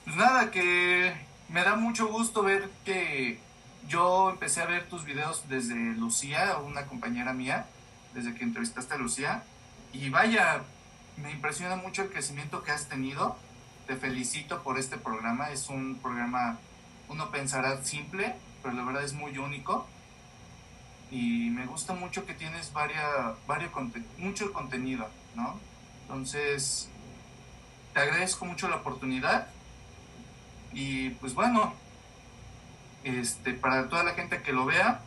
Pues 0.04 0.16
nada, 0.16 0.50
que 0.50 1.14
me 1.48 1.62
da 1.62 1.76
mucho 1.76 2.08
gusto 2.08 2.42
ver 2.42 2.68
que 2.84 3.38
yo 3.88 4.30
empecé 4.30 4.60
a 4.60 4.66
ver 4.66 4.88
tus 4.88 5.04
videos 5.04 5.48
desde 5.48 5.74
Lucía, 5.74 6.56
una 6.58 6.86
compañera 6.86 7.32
mía, 7.32 7.66
desde 8.14 8.34
que 8.34 8.44
entrevistaste 8.44 8.94
a 8.94 8.98
Lucía. 8.98 9.44
Y 9.92 10.08
vaya, 10.10 10.62
me 11.16 11.30
impresiona 11.30 11.76
mucho 11.76 12.02
el 12.02 12.10
crecimiento 12.10 12.62
que 12.62 12.72
has 12.72 12.88
tenido. 12.88 13.36
Te 13.86 13.96
felicito 13.96 14.62
por 14.62 14.78
este 14.78 14.96
programa. 14.96 15.50
Es 15.50 15.68
un 15.68 15.98
programa, 16.02 16.58
uno 17.08 17.30
pensará 17.30 17.82
simple, 17.84 18.34
pero 18.62 18.74
la 18.74 18.84
verdad 18.84 19.04
es 19.04 19.12
muy 19.12 19.38
único 19.38 19.86
y 21.12 21.50
me 21.50 21.66
gusta 21.66 21.92
mucho 21.92 22.24
que 22.24 22.32
tienes 22.32 22.72
varias, 22.72 23.34
varios 23.46 23.70
mucho 24.16 24.50
contenido, 24.52 25.06
¿no? 25.36 25.60
Entonces, 26.02 26.88
te 27.92 28.00
agradezco 28.00 28.46
mucho 28.46 28.66
la 28.68 28.76
oportunidad 28.76 29.48
y 30.72 31.10
pues 31.10 31.34
bueno, 31.34 31.74
este, 33.04 33.52
para 33.52 33.90
toda 33.90 34.04
la 34.04 34.14
gente 34.14 34.40
que 34.40 34.52
lo 34.52 34.64
vea, 34.64 35.02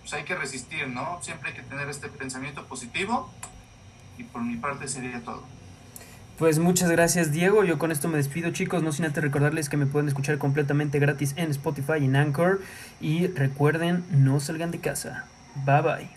pues 0.00 0.14
hay 0.14 0.24
que 0.24 0.34
resistir, 0.34 0.88
¿no? 0.88 1.22
Siempre 1.22 1.50
hay 1.50 1.56
que 1.56 1.62
tener 1.62 1.90
este 1.90 2.08
pensamiento 2.08 2.66
positivo 2.66 3.30
y 4.16 4.24
por 4.24 4.42
mi 4.42 4.56
parte 4.56 4.88
sería 4.88 5.22
todo. 5.22 5.44
Pues 6.40 6.58
muchas 6.58 6.90
gracias 6.90 7.30
Diego, 7.32 7.64
yo 7.64 7.78
con 7.78 7.92
esto 7.92 8.08
me 8.08 8.16
despido 8.16 8.50
chicos, 8.50 8.82
no 8.82 8.92
sin 8.92 9.04
antes 9.04 9.22
recordarles 9.22 9.68
que 9.68 9.76
me 9.76 9.84
pueden 9.84 10.08
escuchar 10.08 10.38
completamente 10.38 10.98
gratis 10.98 11.34
en 11.36 11.50
Spotify 11.50 11.98
y 12.00 12.06
en 12.06 12.16
Anchor 12.16 12.62
y 12.98 13.26
recuerden, 13.26 14.06
no 14.10 14.40
salgan 14.40 14.70
de 14.70 14.78
casa. 14.78 15.26
Bye 15.66 15.82
bye. 15.82 16.08